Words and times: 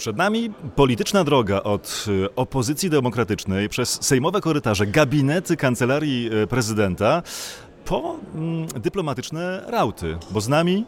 Przed 0.00 0.16
nami 0.16 0.50
polityczna 0.76 1.24
droga 1.24 1.62
od 1.62 2.04
y, 2.08 2.34
opozycji 2.34 2.90
demokratycznej 2.90 3.68
przez 3.68 4.02
sejmowe 4.02 4.40
korytarze, 4.40 4.86
gabinety 4.86 5.56
kancelarii 5.56 6.30
y, 6.42 6.46
prezydenta 6.46 7.22
po 7.84 8.16
mm, 8.34 8.66
dyplomatyczne 8.66 9.64
rauty, 9.66 10.18
bo 10.30 10.40
z 10.40 10.48
nami 10.48 10.84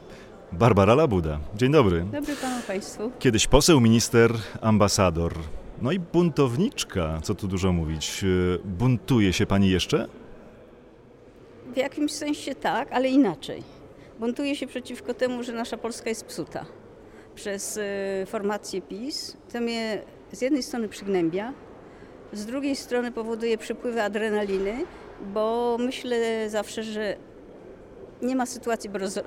Barbara 0.52 0.94
Labuda. 0.94 1.38
Dzień 1.56 1.72
dobry. 1.72 2.04
Dobry 2.12 2.36
panu 2.36 2.62
państwu. 2.66 3.12
Kiedyś 3.18 3.46
poseł, 3.46 3.80
minister, 3.80 4.32
ambasador. 4.60 5.34
No 5.82 5.92
i 5.92 5.98
buntowniczka, 5.98 7.20
co 7.22 7.34
tu 7.34 7.48
dużo 7.48 7.72
mówić. 7.72 8.24
Y, 8.24 8.58
Buntuje 8.64 9.32
się 9.32 9.46
pani 9.46 9.70
jeszcze? 9.70 10.08
W 11.74 11.76
jakimś 11.76 12.12
sensie 12.12 12.54
tak, 12.54 12.92
ale 12.92 13.08
inaczej. 13.08 13.62
Buntuje 14.20 14.56
się 14.56 14.66
przeciwko 14.66 15.14
temu, 15.14 15.42
że 15.42 15.52
nasza 15.52 15.76
Polska 15.76 16.08
jest 16.08 16.24
psuta 16.24 16.66
przez 17.34 17.76
y, 17.76 18.26
formację 18.26 18.82
PiS. 18.82 19.36
To 19.52 19.60
mnie 19.60 20.02
z 20.32 20.42
jednej 20.42 20.62
strony 20.62 20.88
przygnębia, 20.88 21.52
z 22.32 22.46
drugiej 22.46 22.76
strony 22.76 23.12
powoduje 23.12 23.58
przypływy 23.58 24.02
adrenaliny, 24.02 24.84
bo 25.34 25.76
myślę 25.80 26.50
zawsze, 26.50 26.82
że 26.82 27.16
nie 28.22 28.36
ma 28.36 28.46
sytuacji 28.46 28.90
bez, 28.90 29.20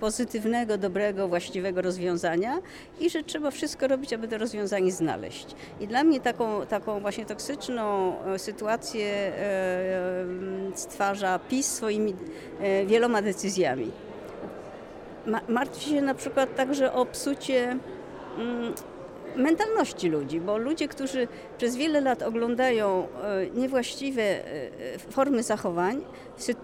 pozytywnego, 0.00 0.78
dobrego, 0.78 1.28
właściwego 1.28 1.82
rozwiązania 1.82 2.58
i 3.00 3.10
że 3.10 3.22
trzeba 3.22 3.50
wszystko 3.50 3.88
robić, 3.88 4.12
aby 4.12 4.28
to 4.28 4.38
rozwiązanie 4.38 4.92
znaleźć. 4.92 5.46
I 5.80 5.86
dla 5.86 6.04
mnie 6.04 6.20
taką, 6.20 6.66
taką 6.66 7.00
właśnie 7.00 7.26
toksyczną 7.26 8.14
e, 8.24 8.38
sytuację 8.38 9.06
e, 9.06 9.32
e, 9.38 10.26
stwarza 10.74 11.38
PiS 11.38 11.66
swoimi 11.66 12.14
wieloma 12.86 13.22
decyzjami. 13.22 13.90
Ma, 15.26 15.40
martwi 15.48 15.90
się 15.90 16.02
na 16.02 16.14
przykład 16.14 16.56
także 16.56 16.92
o 16.92 17.06
psucie 17.06 17.78
mm, 18.38 18.74
mentalności 19.36 20.08
ludzi, 20.08 20.40
bo 20.40 20.58
ludzie, 20.58 20.88
którzy 20.88 21.28
przez 21.58 21.76
wiele 21.76 22.00
lat 22.00 22.22
oglądają 22.22 23.08
e, 23.22 23.46
niewłaściwe 23.50 24.22
e, 24.22 24.98
formy 24.98 25.42
zachowań 25.42 26.04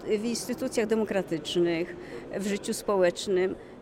w, 0.05 0.25
instytucjach 0.25 0.87
demokratycznych, 0.87 1.95
w 2.39 2.47
życiu 2.47 2.73
społecznym, 2.73 3.51
e, 3.51 3.72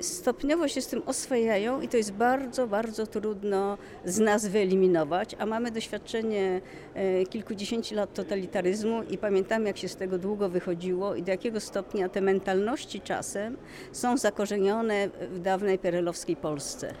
stopniowo 0.00 0.68
się 0.68 0.80
z 0.80 0.86
tym 0.86 1.02
oswajają 1.06 1.80
i 1.80 1.88
to 1.88 1.96
jest 1.96 2.12
bardzo, 2.12 2.66
bardzo 2.66 3.06
trudno 3.06 3.78
z 4.04 4.18
nas 4.18 4.46
wyeliminować, 4.46 5.36
a 5.38 5.46
mamy 5.46 5.70
doświadczenie 5.70 6.60
e, 6.94 7.26
kilkudziesięciu 7.26 7.94
lat 7.94 8.14
totalitaryzmu 8.14 9.02
i 9.02 9.18
pamiętamy, 9.18 9.66
jak 9.66 9.78
się 9.78 9.88
z 9.88 9.96
tego 9.96 10.18
długo 10.18 10.48
wychodziło 10.48 11.14
i 11.14 11.22
do 11.22 11.30
jakiego 11.30 11.60
stopnia 11.60 12.08
te 12.08 12.20
mentalności 12.20 13.00
czasem 13.00 13.56
są 13.92 14.16
zakorzenione 14.16 15.08
w 15.30 15.38
dawnej 15.38 15.78
perelowskiej 15.78 16.36
Polsce. 16.36 16.94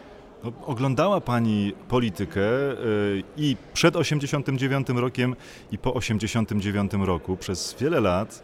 No, 0.44 0.52
Oglądała 0.66 1.20
Pani 1.20 1.72
politykę 1.88 2.72
y, 2.72 3.22
i 3.36 3.56
przed 3.74 3.96
89 3.96 4.88
rokiem 4.88 5.36
i 5.72 5.78
po 5.78 5.94
89 5.94 6.92
roku 6.92 7.36
przez 7.36 7.76
wiele 7.80 8.00
lat. 8.00 8.42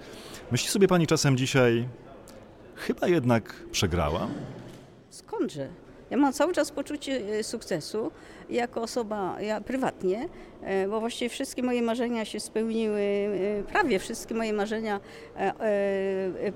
Myśli 0.53 0.69
sobie 0.69 0.89
Pani 0.89 1.07
czasem 1.07 1.37
dzisiaj, 1.37 1.89
chyba 2.77 3.09
jednak 3.09 3.55
przegrała? 3.73 4.29
Skądże? 5.11 5.69
Ja 6.11 6.17
mam 6.19 6.33
cały 6.33 6.53
czas 6.53 6.71
poczucie 6.71 7.13
e, 7.39 7.43
sukcesu 7.43 8.11
jako 8.51 8.83
osoba, 8.83 9.41
ja 9.41 9.61
prywatnie, 9.61 10.29
e, 10.63 10.89
bo 10.89 11.01
właściwie 11.01 11.29
wszystkie 11.29 11.63
moje 11.63 11.83
marzenia 11.83 12.25
się 12.25 12.41
spełniły, 12.41 13.01
e, 13.01 13.63
prawie 13.73 13.99
wszystkie 13.99 14.35
moje 14.35 14.53
marzenia 14.53 15.01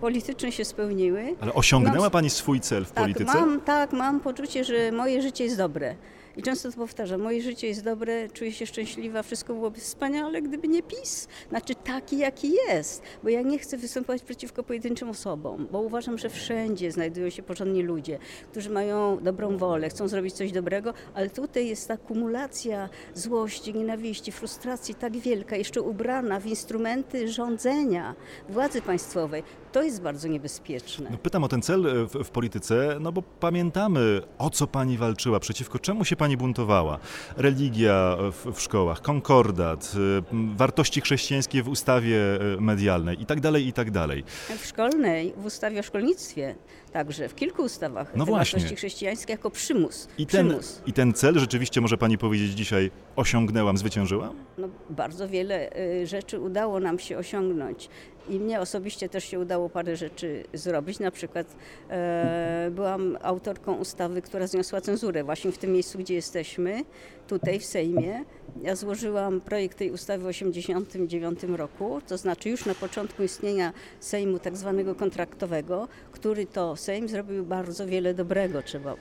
polityczne 0.00 0.52
się 0.52 0.64
spełniły. 0.64 1.34
Ale 1.40 1.54
osiągnęła 1.54 1.98
Mam- 2.00 2.10
Pani 2.10 2.30
swój 2.30 2.60
cel 2.60 2.84
w 2.84 2.90
Tak, 2.92 3.04
polityce? 3.04 3.24
mam, 3.38 3.60
tak, 3.60 3.92
mam 3.92 4.20
poczucie, 4.20 4.64
że 4.64 4.92
moje 4.92 5.22
życie 5.22 5.44
jest 5.44 5.56
dobre. 5.56 5.94
I 6.36 6.42
często 6.42 6.70
to 6.70 6.76
powtarzam, 6.76 7.20
moje 7.20 7.42
życie 7.42 7.66
jest 7.66 7.84
dobre, 7.84 8.28
czuję 8.28 8.52
się 8.52 8.66
szczęśliwa, 8.66 9.22
wszystko 9.22 9.54
byłoby 9.54 9.80
wspaniale, 9.80 10.42
gdyby 10.42 10.68
nie 10.68 10.82
PiS. 10.82 11.28
Znaczy 11.48 11.74
taki, 11.74 12.18
jaki 12.18 12.52
jest. 12.68 13.02
Bo 13.22 13.28
ja 13.28 13.42
nie 13.42 13.58
chcę 13.58 13.76
występować 13.76 14.22
przeciwko 14.22 14.62
pojedynczym 14.62 15.08
osobom, 15.08 15.68
bo 15.72 15.80
uważam, 15.80 16.18
że 16.18 16.30
wszędzie 16.30 16.92
znajdują 16.92 17.30
się 17.30 17.42
porządni 17.42 17.82
ludzie, 17.82 18.18
którzy 18.50 18.70
mają 18.70 19.18
dobrą 19.22 19.56
wolę, 19.56 19.88
chcą 19.88 20.08
zrobić 20.08 20.34
coś 20.34 20.52
dobrego, 20.52 20.94
ale 21.14 21.30
tutaj 21.30 21.68
jest 21.68 21.88
ta 21.88 21.96
kumulacja 21.96 22.88
złości, 23.14 23.74
nienawiści, 23.74 24.32
frustracji 24.32 24.94
tak 24.94 25.16
wielka, 25.16 25.56
jeszcze 25.56 25.82
ubrana 25.82 26.40
w 26.40 26.46
instrumenty 26.46 27.28
rządzenia 27.28 28.14
władzy 28.48 28.82
państwowej. 28.82 29.42
To 29.76 29.82
jest 29.82 30.02
bardzo 30.02 30.28
niebezpieczne. 30.28 31.08
No, 31.10 31.18
pytam 31.18 31.44
o 31.44 31.48
ten 31.48 31.62
cel 31.62 31.86
e, 31.86 32.06
w, 32.06 32.12
w 32.24 32.30
polityce, 32.30 32.96
no 33.00 33.12
bo 33.12 33.22
pamiętamy, 33.22 34.22
o 34.38 34.50
co 34.50 34.66
Pani 34.66 34.98
walczyła, 34.98 35.40
przeciwko 35.40 35.78
czemu 35.78 36.04
się 36.04 36.16
Pani 36.16 36.36
buntowała. 36.36 36.98
Religia 37.36 38.16
w, 38.32 38.52
w 38.52 38.60
szkołach, 38.60 39.02
konkordat, 39.02 39.92
m, 40.32 40.56
wartości 40.56 41.00
chrześcijańskie 41.00 41.62
w 41.62 41.68
ustawie 41.68 42.18
e, 42.56 42.60
medialnej 42.60 43.22
i 43.22 43.26
tak 43.26 43.40
dalej, 43.40 43.66
i 43.66 43.72
tak 43.72 43.90
dalej. 43.90 44.24
W 44.58 44.66
szkolnej, 44.66 45.34
w 45.36 45.44
ustawie 45.44 45.80
o 45.80 45.82
szkolnictwie, 45.82 46.54
także 46.92 47.28
w 47.28 47.34
kilku 47.34 47.62
ustawach 47.62 48.16
No 48.16 48.26
wartości 48.26 48.76
chrześcijańskie 48.76 49.32
jako 49.32 49.50
przymus. 49.50 50.08
I 50.18 50.26
ten, 50.26 50.48
przymus. 50.48 50.82
I 50.86 50.92
ten 50.92 51.12
cel 51.12 51.38
rzeczywiście, 51.38 51.80
może 51.80 51.98
Pani 51.98 52.18
powiedzieć 52.18 52.52
dzisiaj, 52.52 52.90
osiągnęłam, 53.16 53.78
zwyciężyłam? 53.78 54.36
No, 54.58 54.68
bardzo 54.90 55.28
wiele 55.28 55.76
y, 55.76 56.06
rzeczy 56.06 56.40
udało 56.40 56.80
nam 56.80 56.98
się 56.98 57.18
osiągnąć. 57.18 57.88
I 58.28 58.40
mnie 58.40 58.60
osobiście 58.60 59.08
też 59.08 59.24
się 59.24 59.40
udało 59.40 59.68
parę 59.68 59.96
rzeczy 59.96 60.44
zrobić. 60.54 60.98
Na 60.98 61.10
przykład 61.10 61.56
e, 61.90 62.70
byłam 62.74 63.18
autorką 63.22 63.74
ustawy, 63.74 64.22
która 64.22 64.46
zniosła 64.46 64.80
cenzurę 64.80 65.24
właśnie 65.24 65.52
w 65.52 65.58
tym 65.58 65.72
miejscu, 65.72 65.98
gdzie 65.98 66.14
jesteśmy, 66.14 66.82
tutaj 67.28 67.60
w 67.60 67.64
Sejmie. 67.64 68.24
Ja 68.62 68.76
złożyłam 68.76 69.40
projekt 69.40 69.78
tej 69.78 69.90
ustawy 69.90 70.24
w 70.24 70.26
1989 70.26 71.58
roku, 71.58 72.00
to 72.08 72.18
znaczy 72.18 72.48
już 72.48 72.66
na 72.66 72.74
początku 72.74 73.22
istnienia 73.22 73.72
Sejmu 74.00 74.38
tak 74.38 74.56
zwanego 74.56 74.94
kontraktowego, 74.94 75.88
który 76.12 76.46
to 76.46 76.76
Sejm 76.76 77.08
zrobił 77.08 77.44
bardzo 77.44 77.86
wiele 77.86 78.14
dobrego, 78.14 78.62
trzeba 78.62 78.94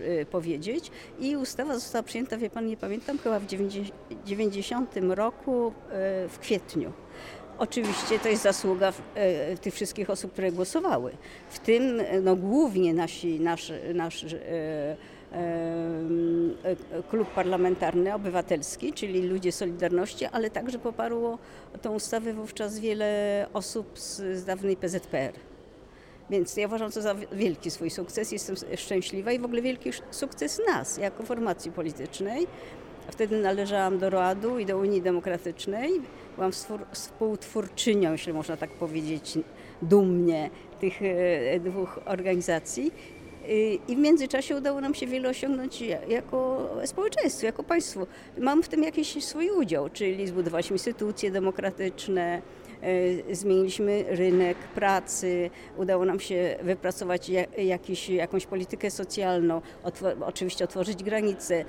y, 0.00 0.26
powiedzieć. 0.30 0.90
I 1.20 1.36
ustawa 1.36 1.74
została 1.74 2.02
przyjęta, 2.02 2.36
wie 2.36 2.50
pan, 2.50 2.66
nie 2.66 2.76
pamiętam, 2.76 3.18
chyba 3.18 3.38
w 3.40 3.46
90 3.46 3.94
90 4.24 4.94
roku 5.08 5.68
y, 5.68 5.72
w 6.28 6.38
kwietniu. 6.40 6.92
Oczywiście 7.58 8.18
to 8.18 8.28
jest 8.28 8.42
zasługa 8.42 8.92
e, 9.14 9.56
tych 9.56 9.74
wszystkich 9.74 10.10
osób, 10.10 10.32
które 10.32 10.52
głosowały. 10.52 11.12
W 11.50 11.58
tym 11.58 12.02
no, 12.22 12.36
głównie 12.36 12.94
nasi, 12.94 13.40
nasz, 13.40 13.72
nasz 13.94 14.26
klub 17.10 17.28
parlamentarny 17.28 18.14
obywatelski, 18.14 18.92
czyli 18.92 19.22
ludzie 19.22 19.52
Solidarności, 19.52 20.24
ale 20.24 20.50
także 20.50 20.78
poparło 20.78 21.38
tą 21.82 21.94
ustawę 21.94 22.32
wówczas 22.32 22.78
wiele 22.78 23.46
osób 23.52 23.98
z, 23.98 24.16
z 24.16 24.44
dawnej 24.44 24.76
PZPR. 24.76 25.32
Więc 26.30 26.56
ja 26.56 26.66
uważam 26.66 26.92
to 26.92 27.02
za 27.02 27.14
wielki 27.14 27.70
swój 27.70 27.90
sukces, 27.90 28.32
jestem 28.32 28.56
szczęśliwa 28.76 29.32
i 29.32 29.38
w 29.38 29.44
ogóle 29.44 29.62
wielki 29.62 29.90
sukces 30.10 30.60
nas 30.68 30.98
jako 30.98 31.22
formacji 31.22 31.72
politycznej. 31.72 32.46
Wtedy 33.08 33.40
należałam 33.40 33.98
do 33.98 34.10
ROAD-u 34.10 34.58
i 34.58 34.66
do 34.66 34.78
Unii 34.78 35.02
Demokratycznej. 35.02 35.90
Byłam 36.36 36.50
współ- 36.50 36.86
współtwórczynią, 36.92 38.12
jeśli 38.12 38.32
można 38.32 38.56
tak 38.56 38.70
powiedzieć, 38.70 39.38
dumnie 39.82 40.50
tych 40.80 41.02
e, 41.02 41.60
dwóch 41.60 42.00
organizacji. 42.04 42.92
Y, 43.48 43.78
I 43.88 43.96
w 43.96 43.98
międzyczasie 43.98 44.56
udało 44.56 44.80
nam 44.80 44.94
się 44.94 45.06
wiele 45.06 45.28
osiągnąć 45.28 45.80
ja- 45.80 46.04
jako 46.04 46.68
społeczeństwo, 46.84 47.46
jako 47.46 47.62
państwo. 47.62 48.06
Mam 48.38 48.62
w 48.62 48.68
tym 48.68 48.82
jakiś 48.82 49.24
swój 49.24 49.50
udział, 49.50 49.88
czyli 49.90 50.26
zbudowaliśmy 50.26 50.74
instytucje 50.74 51.30
demokratyczne, 51.30 52.42
zmieniliśmy 53.32 54.04
rynek 54.08 54.56
pracy, 54.58 55.50
udało 55.76 56.04
nam 56.04 56.20
się 56.20 56.56
wypracować 56.62 57.28
ja- 57.28 57.44
jakiś, 57.58 58.08
jakąś 58.08 58.46
politykę 58.46 58.90
socjalną, 58.90 59.60
oczywiście 60.26 60.64
otworzyć 60.64 61.02
granice 61.04 61.54
e, 61.54 61.64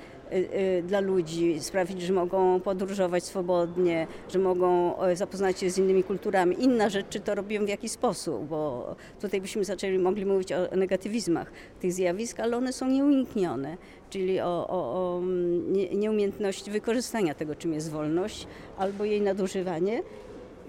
e, 0.78 0.82
dla 0.82 1.00
ludzi, 1.00 1.60
sprawić, 1.60 2.02
że 2.02 2.12
mogą 2.12 2.60
podróżować 2.60 3.24
swobodnie, 3.24 4.06
że 4.28 4.38
mogą 4.38 4.98
e, 5.02 5.16
zapoznać 5.16 5.58
się 5.60 5.70
z 5.70 5.78
innymi 5.78 6.04
kulturami. 6.04 6.56
Inna 6.64 6.88
rzecz, 6.88 7.06
czy 7.10 7.20
to 7.20 7.34
robią 7.34 7.64
w 7.64 7.68
jaki 7.68 7.88
sposób, 7.88 8.44
bo 8.44 8.94
tutaj 9.20 9.40
byśmy 9.40 9.64
zaczęli, 9.64 9.98
mogli 9.98 10.26
mówić 10.26 10.52
o 10.52 10.76
negatywizmach 10.76 11.52
tych 11.80 11.92
zjawisk, 11.92 12.40
ale 12.40 12.56
one 12.56 12.72
są 12.72 12.88
nieuniknione, 12.88 13.76
czyli 14.10 14.40
o, 14.40 14.66
o, 14.68 14.92
o 15.14 15.18
mm, 15.18 15.72
nie- 15.72 15.88
nieumiejętności 15.94 16.70
wykorzystania 16.70 17.34
tego, 17.34 17.54
czym 17.54 17.72
jest 17.74 17.90
wolność, 17.90 18.46
albo 18.78 19.04
jej 19.04 19.20
nadużywanie. 19.20 20.02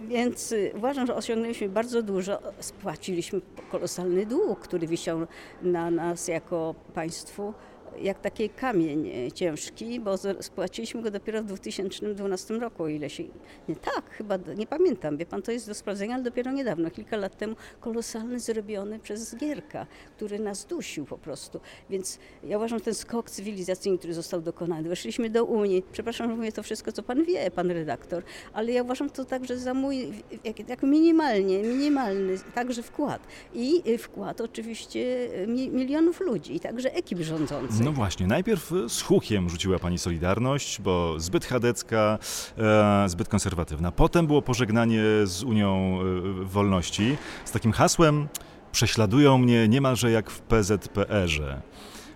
Więc 0.08 0.52
y, 0.52 0.72
uważam, 0.76 1.08
że 1.08 1.16
osiągnęliśmy 1.16 1.70
bardzo 1.70 2.04
dużo. 2.04 2.40
Spłaciliśmy 2.60 3.42
kolosalny 3.72 4.26
dług, 4.26 4.60
który 4.60 4.88
wisiał 4.88 5.28
na 5.62 5.92
nas 5.92 6.28
jako 6.28 6.76
państwu 6.94 7.54
jak 8.02 8.20
taki 8.20 8.50
kamień 8.50 9.10
e, 9.10 9.32
ciężki, 9.32 10.00
bo 10.00 10.16
spłaciliśmy 10.40 11.02
go 11.02 11.12
dopiero 11.12 11.44
w 11.44 11.46
2012 11.46 12.54
roku, 12.54 12.84
o 12.84 12.88
ile 12.88 13.10
się... 13.10 13.24
Nie, 13.70 13.76
tak, 13.76 14.10
chyba, 14.10 14.38
nie 14.58 14.68
pamiętam, 14.68 15.18
wie 15.18 15.26
pan, 15.26 15.42
to 15.42 15.52
jest 15.52 15.68
do 15.68 15.74
sprawdzenia, 15.74 16.16
ale 16.16 16.24
dopiero 16.24 16.52
niedawno, 16.52 16.92
kilka 16.92 17.18
lat 17.18 17.38
temu, 17.38 17.56
kolosalny 17.80 18.40
zrobiony 18.40 19.00
przez 19.00 19.36
Gierka, 19.36 19.88
który 20.16 20.40
nas 20.40 20.66
dusił 20.66 21.06
po 21.06 21.18
prostu. 21.18 21.60
Więc 21.90 22.20
ja 22.44 22.58
uważam, 22.58 22.80
ten 22.80 22.94
skok 22.94 23.30
cywilizacyjny, 23.30 23.98
który 23.98 24.14
został 24.14 24.42
dokonany, 24.42 24.90
weszliśmy 24.90 25.30
do 25.30 25.46
Unii, 25.46 25.84
przepraszam, 25.92 26.30
że 26.30 26.36
mówię 26.36 26.52
to 26.52 26.64
wszystko, 26.64 26.92
co 26.92 27.04
pan 27.04 27.24
wie, 27.24 27.52
pan 27.52 27.72
redaktor, 27.72 28.24
ale 28.54 28.72
ja 28.72 28.84
uważam 28.84 29.10
to 29.10 29.26
także 29.26 29.58
za 29.58 29.74
mój, 29.74 30.24
jak, 30.44 30.70
jak 30.70 30.84
minimalnie, 30.84 31.64
minimalny 31.64 32.38
także 32.56 32.84
wkład. 32.84 33.28
I 33.54 33.82
y, 33.88 33.98
wkład 33.98 34.42
oczywiście 34.42 35.30
mi, 35.48 35.70
milionów 35.70 36.20
ludzi, 36.20 36.56
i 36.56 36.60
także 36.60 36.94
ekip 36.94 37.20
rządzących. 37.20 37.85
No 37.86 37.92
właśnie, 37.92 38.28
najpierw 38.28 38.72
y, 38.72 38.90
z 38.90 39.02
hukiem 39.02 39.50
rzuciła 39.50 39.80
pani 39.80 39.98
Solidarność, 39.98 40.82
bo 40.82 41.20
zbyt 41.20 41.46
chadecka, 41.46 42.20
e, 42.58 43.10
zbyt 43.10 43.28
konserwatywna. 43.28 43.92
Potem 43.92 44.28
było 44.28 44.42
pożegnanie 44.42 45.02
z 45.24 45.44
Unią 45.44 46.00
y, 46.42 46.46
Wolności 46.46 47.18
z 47.46 47.52
takim 47.52 47.72
hasłem 47.72 48.28
prześladują 48.72 49.38
mnie 49.38 49.68
niemalże 49.68 50.12
jak 50.12 50.30
w 50.30 50.42
PZPR-ze. 50.42 51.62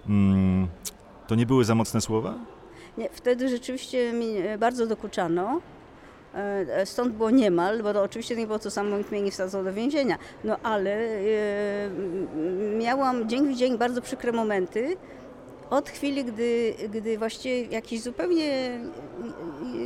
Mm, 0.09 0.67
to 1.27 1.35
nie 1.35 1.45
były 1.45 1.65
za 1.65 1.75
mocne 1.75 2.01
słowa? 2.01 2.33
Nie, 2.97 3.09
wtedy 3.09 3.49
rzeczywiście 3.49 4.13
mi 4.13 4.37
e, 4.37 4.57
bardzo 4.57 4.87
dokuczano. 4.87 5.61
E, 6.33 6.85
Stąd 6.85 7.13
było 7.13 7.29
niemal, 7.29 7.83
bo 7.83 7.93
to 7.93 8.03
oczywiście 8.03 8.35
nie 8.35 8.47
było 8.47 8.59
to 8.59 8.71
samo, 8.71 8.97
nikt 8.97 9.11
mnie 9.11 9.21
nie 9.21 9.31
wsadzał 9.31 9.63
do 9.63 9.73
więzienia. 9.73 10.17
No 10.43 10.57
ale 10.63 10.91
e, 10.91 11.19
miałam 12.77 13.29
dzień 13.29 13.53
w 13.53 13.57
dzień 13.57 13.77
bardzo 13.77 14.01
przykre 14.01 14.31
momenty. 14.31 14.97
Od 15.69 15.89
chwili, 15.89 16.23
gdy, 16.25 16.73
gdy 16.89 17.17
właściwie 17.17 17.61
jakiś 17.63 18.01
zupełnie, 18.01 18.79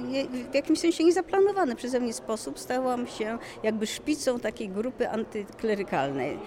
nie- 0.08 0.26
w 0.52 0.56
jakimś 0.56 0.80
sensie 0.80 1.04
niezaplanowany 1.04 1.76
przeze 1.76 2.00
mnie 2.00 2.14
sposób 2.14 2.60
stałam 2.60 3.08
się 3.08 3.38
jakby 3.64 3.88
szpicą 3.88 4.40
takiej 4.40 4.70
grupy 4.70 5.10
antyklerykalnej. 5.10 6.40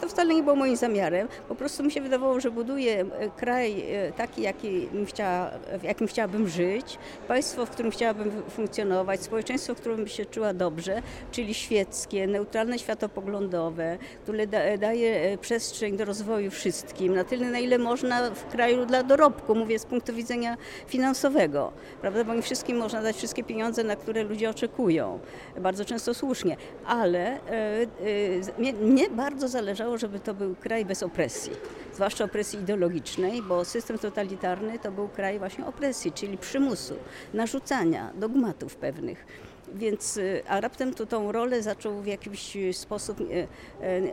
To 0.00 0.08
wcale 0.08 0.34
nie 0.34 0.42
było 0.42 0.56
moim 0.56 0.76
zamiarem, 0.76 1.28
po 1.48 1.54
prostu 1.54 1.82
mi 1.84 1.92
się 1.92 2.00
wydawało, 2.00 2.40
że 2.40 2.50
buduję 2.50 3.00
e, 3.18 3.30
kraj 3.30 3.84
e, 3.92 4.12
taki, 4.12 4.42
jaki 4.42 4.88
chciała, 5.06 5.50
w 5.80 5.82
jakim 5.82 6.06
chciałabym 6.06 6.48
żyć, 6.48 6.98
państwo, 7.28 7.66
w 7.66 7.70
którym 7.70 7.90
chciałabym 7.92 8.42
funkcjonować, 8.50 9.22
społeczeństwo, 9.22 9.74
w 9.74 9.78
którym 9.80 9.96
bym 9.96 10.08
się 10.08 10.26
czuła 10.26 10.54
dobrze, 10.54 11.02
czyli 11.32 11.54
świeckie, 11.54 12.26
neutralne 12.26 12.78
światopoglądowe, 12.78 13.98
które 14.22 14.46
da, 14.46 14.76
daje 14.76 15.20
e, 15.32 15.38
przestrzeń 15.38 15.96
do 15.96 16.04
rozwoju 16.04 16.50
wszystkim, 16.50 17.14
na 17.14 17.24
tyle, 17.24 17.50
na 17.50 17.58
ile 17.58 17.78
można 17.78 18.30
w 18.30 18.46
kraju 18.48 18.83
dla 18.84 19.02
dorobku, 19.02 19.54
mówię 19.54 19.78
z 19.78 19.86
punktu 19.86 20.12
widzenia 20.12 20.56
finansowego, 20.86 21.72
prawda, 22.00 22.24
bo 22.24 22.34
nie 22.34 22.42
wszystkim 22.42 22.76
można 22.76 23.02
dać 23.02 23.16
wszystkie 23.16 23.44
pieniądze, 23.44 23.84
na 23.84 23.96
które 23.96 24.22
ludzie 24.22 24.50
oczekują, 24.50 25.18
bardzo 25.60 25.84
często 25.84 26.14
słusznie, 26.14 26.56
ale 26.86 27.18
e, 27.20 27.40
e, 27.50 28.58
mnie, 28.58 28.72
mnie 28.72 29.10
bardzo 29.10 29.48
zależało, 29.48 29.98
żeby 29.98 30.20
to 30.20 30.34
był 30.34 30.54
kraj 30.54 30.84
bez 30.84 31.02
opresji, 31.02 31.52
zwłaszcza 31.94 32.24
opresji 32.24 32.58
ideologicznej, 32.58 33.42
bo 33.42 33.64
system 33.64 33.98
totalitarny 33.98 34.78
to 34.78 34.92
był 34.92 35.08
kraj 35.08 35.38
właśnie 35.38 35.66
opresji, 35.66 36.12
czyli 36.12 36.38
przymusu, 36.38 36.94
narzucania, 37.34 38.10
dogmatów 38.14 38.76
pewnych. 38.76 39.26
Więc, 39.74 40.16
y, 40.16 40.42
a 40.48 40.60
raptem 40.60 40.94
tą 40.94 41.32
rolę 41.32 41.62
zaczął 41.62 42.00
w 42.02 42.06
jakiś 42.06 42.56
y, 42.56 42.72
sposób 42.72 43.20
y, 43.20 43.46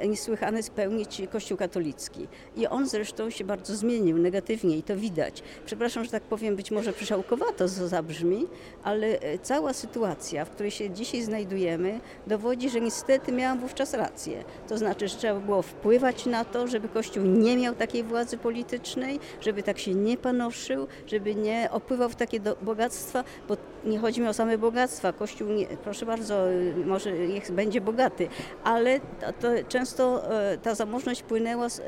niesłychany 0.08 0.63
spełnić 0.63 1.22
Kościół 1.31 1.58
katolicki. 1.58 2.28
I 2.56 2.68
on 2.68 2.88
zresztą 2.88 3.30
się 3.30 3.44
bardzo 3.44 3.75
zmienił 3.75 4.18
negatywnie 4.18 4.78
i 4.78 4.84
to 4.84 4.96
widać. 4.96 5.44
Przepraszam, 5.66 6.04
że 6.04 6.12
tak 6.12 6.24
powiem, 6.24 6.56
być 6.56 6.72
może 6.72 6.94
przyszałkowato 6.94 7.54
to 7.54 7.68
zabrzmi, 7.68 8.48
ale 8.84 9.19
cała 9.42 9.74
sytuacja, 9.74 10.46
w 10.46 10.50
której 10.50 10.72
się 10.72 10.90
dzisiaj 10.90 11.22
znajdujemy, 11.22 12.00
dowodzi, 12.28 12.69
że 12.69 12.81
niestety 12.81 13.31
miałam 13.31 13.60
wówczas 13.60 13.94
rację. 13.94 14.44
To 14.68 14.78
znaczy, 14.78 15.07
że 15.07 15.18
trzeba 15.18 15.40
było 15.40 15.62
wpływać 15.62 16.25
na 16.25 16.46
to, 16.46 16.68
żeby 16.68 16.90
Kościół 16.90 17.24
nie 17.24 17.57
miał 17.57 17.75
takiej 17.75 18.04
władzy 18.04 18.38
politycznej, 18.38 19.19
żeby 19.42 19.64
tak 19.64 19.80
się 19.80 19.94
nie 19.94 20.18
panoszył, 20.18 20.88
żeby 21.07 21.36
nie 21.36 21.69
opływał 21.72 22.10
w 22.10 22.16
takie 22.16 22.40
bogactwa, 22.62 23.24
bo 23.48 23.57
nie 23.86 24.00
chodzi 24.00 24.22
mi 24.22 24.28
o 24.28 24.34
same 24.34 24.57
bogactwa. 24.57 25.14
Kościół, 25.14 25.50
nie, 25.56 25.68
proszę 25.83 26.06
bardzo, 26.06 26.51
y, 26.51 26.74
może 26.86 27.12
niech 27.12 27.51
będzie 27.51 27.81
bogaty, 27.81 28.27
ale 28.63 29.00
to, 29.00 29.33
to 29.42 29.48
często 29.68 30.31
e, 30.31 30.57
ta 30.57 30.75
zamożność 30.75 31.24
płynęła 31.24 31.69
z, 31.69 31.80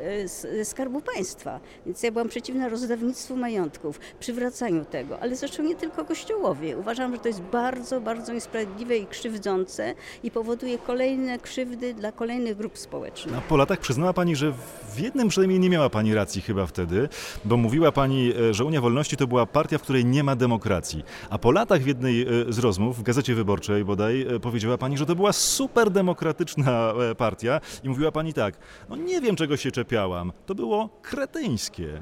e, 0.46 0.66
skarbu 0.66 1.02
państwa. 1.02 1.60
Więc 1.86 2.04
ja 2.04 2.12
byłam 2.12 2.30
przeciwna 2.30 2.70
rozdawnictwu 2.70 3.36
majątków, 3.36 4.00
przywracaniu 4.20 4.86
tego, 4.86 5.20
ale 5.20 5.36
zresztą 5.36 5.64
nie 5.64 5.76
tylko 5.76 6.06
Kościołowi. 6.06 6.76
Uważam, 6.76 7.14
że 7.14 7.20
to 7.20 7.28
jest 7.28 7.42
bardzo, 7.42 8.02
bardzo 8.02 8.34
niesprawiedliwe 8.34 8.98
i 8.98 9.08
krzywdzące 9.08 9.94
i 10.24 10.32
powoduje 10.32 10.78
kolejne 10.78 11.40
krzywdy 11.40 11.94
dla 11.94 12.12
kolejnych 12.12 12.58
grup 12.58 12.78
społecznych. 12.78 13.38
A 13.38 13.42
po 13.42 13.58
latach 13.58 13.80
przyznała 13.80 14.14
pani, 14.14 14.36
że 14.36 14.54
w 14.96 15.00
jednym 15.00 15.28
przynajmniej 15.28 15.60
nie 15.60 15.70
miała 15.70 15.90
pani 15.90 16.14
racji 16.14 16.42
chyba 16.42 16.66
wtedy, 16.66 17.10
bo 17.46 17.58
mówiła 17.58 17.92
pani, 17.92 18.34
e, 18.50 18.54
że 18.54 18.66
Unia 18.66 18.82
Wolności 18.82 19.18
to 19.18 19.28
była 19.28 19.46
partia, 19.46 19.78
w 19.78 19.82
której 19.82 20.06
nie 20.06 20.24
ma 20.24 20.36
demokracji. 20.36 21.04
A 21.30 21.38
po 21.38 21.52
latach 21.52 21.82
w 21.82 21.88
jednej 21.88 22.26
z 22.50 22.60
rozmów 22.60 23.00
w 23.00 23.04
Gazecie 23.04 23.36
Wyborczej 23.36 23.43
bodaj 23.86 24.22
e, 24.36 24.40
powiedziała 24.40 24.78
pani, 24.78 24.98
że 24.98 25.06
to 25.06 25.16
była 25.16 25.34
super 25.34 25.90
demokratyczna 25.92 26.94
e, 27.12 27.16
partia 27.16 27.62
i 27.84 27.90
mówiła 27.90 28.12
pani 28.12 28.34
tak, 28.34 28.54
no 28.90 28.96
nie 28.96 29.22
wiem 29.22 29.36
czego 29.36 29.58
się 29.58 29.72
czepiałam, 29.72 30.32
to 30.46 30.56
było 30.56 30.90
kretyńskie. 31.02 32.02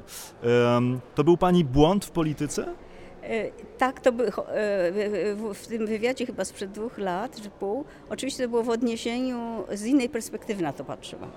To 1.14 1.24
był 1.24 1.36
pani 1.36 1.64
błąd 1.64 2.04
w 2.04 2.10
polityce? 2.10 2.74
E, 3.22 3.50
Tak, 3.78 4.00
to 4.00 4.12
by, 4.12 4.30
w- 5.54 5.66
tym 5.66 5.86
wywiadzie 5.86 6.26
chyba 6.26 6.44
sprzed 6.44 6.70
dwóch 6.72 6.98
lat 6.98 7.40
czy 7.40 7.50
pół, 7.50 7.84
oczywiście 8.10 8.42
to 8.44 8.48
było 8.50 8.62
w 8.62 8.68
odniesieniu, 8.70 9.64
z 9.72 9.84
innej 9.84 10.08
perspektywy 10.08 10.62
na 10.62 10.72
to 10.72 10.84
patrzyłam. 10.84 11.30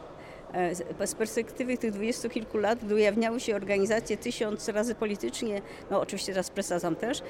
Z- 0.73 1.13
perspektywy 1.15 1.77
tych 1.77 1.91
dwudziestu 1.91 2.29
kilku 2.29 2.57
lat, 2.57 2.79
gdy 2.85 2.95
ujawniały 2.95 3.39
się 3.39 3.55
organizacje 3.55 4.17
tysiąc 4.17 4.69
razy 4.69 4.95
politycznie, 4.95 5.61
no 5.91 6.01
oczywiście 6.01 6.31
teraz 6.31 6.49
presadzam 6.49 6.95
też, 6.95 7.17
z- 7.17 7.21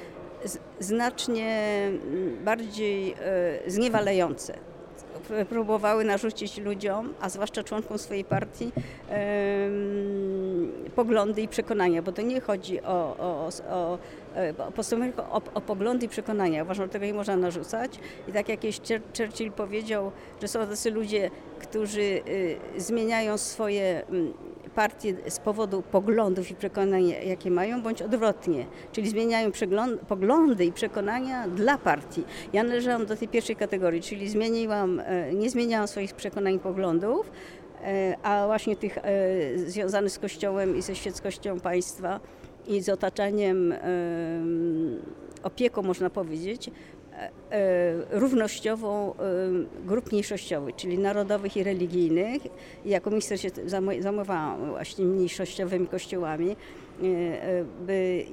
znacznie 0.79 1.59
mm, 1.87 2.43
bardziej 2.45 3.11
e, 3.11 3.15
zniewalające 3.71 4.57
próbowały 5.49 6.05
narzucić 6.05 6.57
ludziom, 6.57 7.13
a 7.21 7.29
zwłaszcza 7.29 7.63
członkom 7.63 7.97
swojej 7.97 8.23
partii, 8.23 8.71
poglądy 10.95 11.41
i 11.41 11.47
przekonania, 11.47 12.01
bo 12.01 12.11
to 12.11 12.21
nie 12.21 12.41
chodzi 12.41 12.81
o, 12.81 13.17
o, 13.19 13.49
o, 13.69 13.97
e, 14.35 14.53
o, 14.57 14.71
postunek, 14.71 15.19
o, 15.19 15.41
o 15.53 15.61
poglądy 15.61 16.05
i 16.05 16.09
przekonania. 16.09 16.63
Uważam, 16.63 16.85
że 16.85 16.91
tego 16.91 17.05
nie 17.05 17.13
można 17.13 17.35
narzucać. 17.35 17.99
I 18.27 18.31
tak 18.31 18.49
jak 18.49 18.59
Churchill 19.17 19.51
powiedział, 19.51 20.11
że 20.41 20.47
są 20.47 20.67
tacy 20.67 20.91
ludzie, 20.91 21.31
którzy 21.59 22.01
y, 22.01 22.57
zmieniają 22.77 23.37
swoje 23.37 24.05
mm, 24.09 24.33
partie 24.75 25.13
z 25.27 25.39
powodu 25.39 25.81
poglądów 25.81 26.51
i 26.51 26.55
przekonań, 26.55 27.07
jakie 27.07 27.51
mają, 27.51 27.81
bądź 27.81 28.01
odwrotnie, 28.01 28.65
czyli 28.91 29.09
zmieniają 29.09 29.51
poglądy 30.07 30.65
i 30.65 30.71
przekonania 30.71 31.47
dla 31.47 31.77
partii. 31.77 32.23
Ja 32.53 32.63
należałam 32.63 33.05
do 33.05 33.15
tej 33.15 33.27
pierwszej 33.27 33.55
kategorii, 33.55 34.01
czyli 34.01 34.29
zmieniłam, 34.29 34.99
e, 34.99 35.33
nie 35.33 35.49
zmieniałam 35.49 35.87
swoich 35.87 36.13
przekonań 36.13 36.53
i 36.53 36.59
poglądów, 36.59 37.31
e, 37.83 38.17
a 38.23 38.45
właśnie 38.45 38.75
tych 38.75 38.97
e, 38.97 39.01
związanych 39.57 40.11
z 40.11 40.19
Kościołem 40.19 40.77
i 40.77 40.81
ze 40.81 40.95
świeckością 40.95 41.59
państwa 41.59 42.19
i 42.67 42.81
z 42.81 42.89
otaczaniem 42.89 43.71
em, 43.71 45.01
opieką, 45.43 45.81
można 45.81 46.09
powiedzieć, 46.09 46.71
równościową 48.11 49.13
e, 49.13 49.15
grup 49.85 50.11
mniejszościowych, 50.11 50.75
czyli 50.75 50.99
narodowych 50.99 51.57
i 51.57 51.63
religijnych. 51.63 52.41
Jako 52.85 53.09
minister 53.09 53.39
się 53.39 53.49
zajmowałam 53.99 54.69
właśnie 54.69 55.05
mniejszościowymi 55.05 55.87
kościołami, 55.87 56.51
e, 56.51 57.05
e, 57.05 57.65
by 57.85 58.25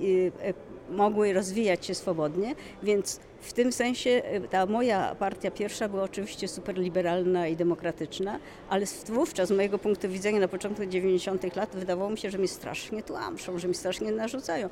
e, 0.43 0.49
e, 0.49 0.55
mogły 0.91 1.33
rozwijać 1.33 1.87
się 1.87 1.95
swobodnie, 1.95 2.55
więc 2.83 3.21
w 3.43 3.53
tym 3.53 3.73
sensie 3.73 4.11
e, 4.11 4.41
ta 4.41 4.67
moja 4.67 5.15
partia 5.15 5.51
pierwsza 5.51 5.89
była 5.89 6.03
oczywiście 6.03 6.49
superliberalna 6.49 7.49
i 7.49 7.57
demokratyczna, 7.57 8.39
ale 8.69 8.87
wówczas 9.07 9.49
z 9.49 9.53
mojego 9.53 9.79
punktu 9.79 10.09
widzenia 10.09 10.41
na 10.41 10.49
początku 10.49 10.87
90. 10.87 11.57
lat 11.57 11.77
wydawało 11.77 12.11
mi 12.11 12.19
się, 12.19 12.31
że 12.31 12.39
mnie 12.39 12.49
strasznie 12.49 13.03
tłamszą, 13.03 13.59
że 13.59 13.69
mi 13.69 13.75
strasznie 13.75 14.13
narzucają. 14.13 14.69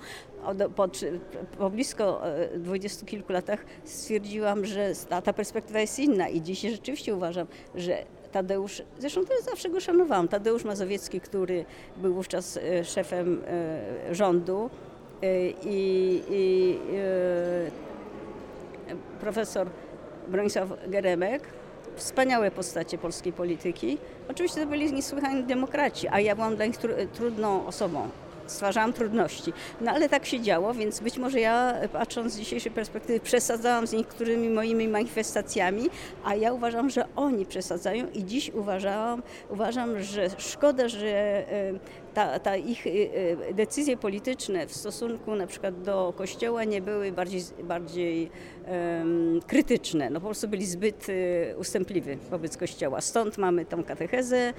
Po, 0.76 0.88
po 1.58 1.70
blisko 1.70 2.26
e, 2.26 2.58
dwudziestu 2.58 3.06
kilku 3.06 3.32
latach 3.32 3.64
stwierdziłam, 3.84 4.64
że 4.64 4.92
ta, 5.08 5.22
ta 5.22 5.32
perspektywa 5.32 5.80
jest 5.80 5.98
inna 5.98 6.28
i 6.28 6.42
dzisiaj 6.42 6.70
rzeczywiście 6.70 7.14
uważam, 7.14 7.46
że 7.74 8.04
Tadeusz, 8.32 8.82
zresztą 8.98 9.24
to 9.24 9.32
zawsze 9.50 9.70
go 9.70 9.80
szanowałam, 9.80 10.28
Tadeusz 10.28 10.64
Mazowiecki, 10.64 11.20
który 11.20 11.64
był 11.96 12.14
wówczas 12.14 12.56
e, 12.56 12.84
szefem 12.84 13.42
rządu 14.10 14.70
i, 15.64 16.22
i 16.30 16.78
profesor 19.20 19.66
Bronisław 20.28 20.68
Geremek, 20.88 21.42
wspaniałe 21.96 22.50
postacie 22.50 22.98
polskiej 22.98 23.32
polityki. 23.32 23.98
Oczywiście 24.28 24.60
to 24.60 24.66
byli 24.66 24.92
niesłychani 24.92 25.44
demokraci, 25.44 26.08
a 26.08 26.20
ja 26.20 26.34
byłam 26.34 26.56
dla 26.56 26.66
nich 26.66 26.76
tru, 26.76 26.92
trudną 27.14 27.66
osobą. 27.66 28.08
stwarzałam 28.46 28.92
trudności. 28.92 29.52
No 29.80 29.90
ale 29.90 30.08
tak 30.08 30.26
się 30.26 30.40
działo, 30.40 30.74
więc 30.74 31.00
być 31.00 31.18
może 31.18 31.40
ja, 31.40 31.74
patrząc 31.92 32.32
z 32.32 32.38
dzisiejszej 32.38 32.72
perspektywy, 32.72 33.20
przesadzałam 33.20 33.86
z 33.86 33.92
niektórymi 33.92 34.48
moimi 34.48 34.88
manifestacjami, 34.88 35.90
a 36.24 36.34
ja 36.34 36.52
uważam, 36.52 36.90
że 36.90 37.04
oni 37.16 37.46
przesadzają 37.46 38.06
i 38.14 38.24
dziś 38.24 38.50
uważam, 38.54 39.22
uważam 39.48 40.02
że 40.02 40.28
szkoda, 40.38 40.88
że 40.88 41.08
e, 41.08 41.72
ta, 42.14 42.38
ta 42.38 42.56
ich 42.56 42.86
e, 42.86 42.90
e, 42.90 43.54
decyzje 43.54 43.96
polityczne 43.96 44.66
w 44.66 44.74
stosunku 44.74 45.34
na 45.34 45.46
przykład 45.46 45.82
do 45.82 46.14
Kościoła 46.16 46.64
nie 46.64 46.82
były 46.82 47.12
bardziej, 47.12 47.42
bardziej 47.64 48.30
um, 48.68 49.40
krytyczne. 49.46 50.10
No 50.10 50.20
po 50.20 50.26
prostu 50.26 50.48
byli 50.48 50.66
zbyt 50.66 51.06
ustępliwi 51.58 52.16
wobec 52.30 52.56
Kościoła. 52.56 53.00
Stąd 53.00 53.38
mamy 53.38 53.64
tą 53.64 53.84
katechezę, 53.84 54.52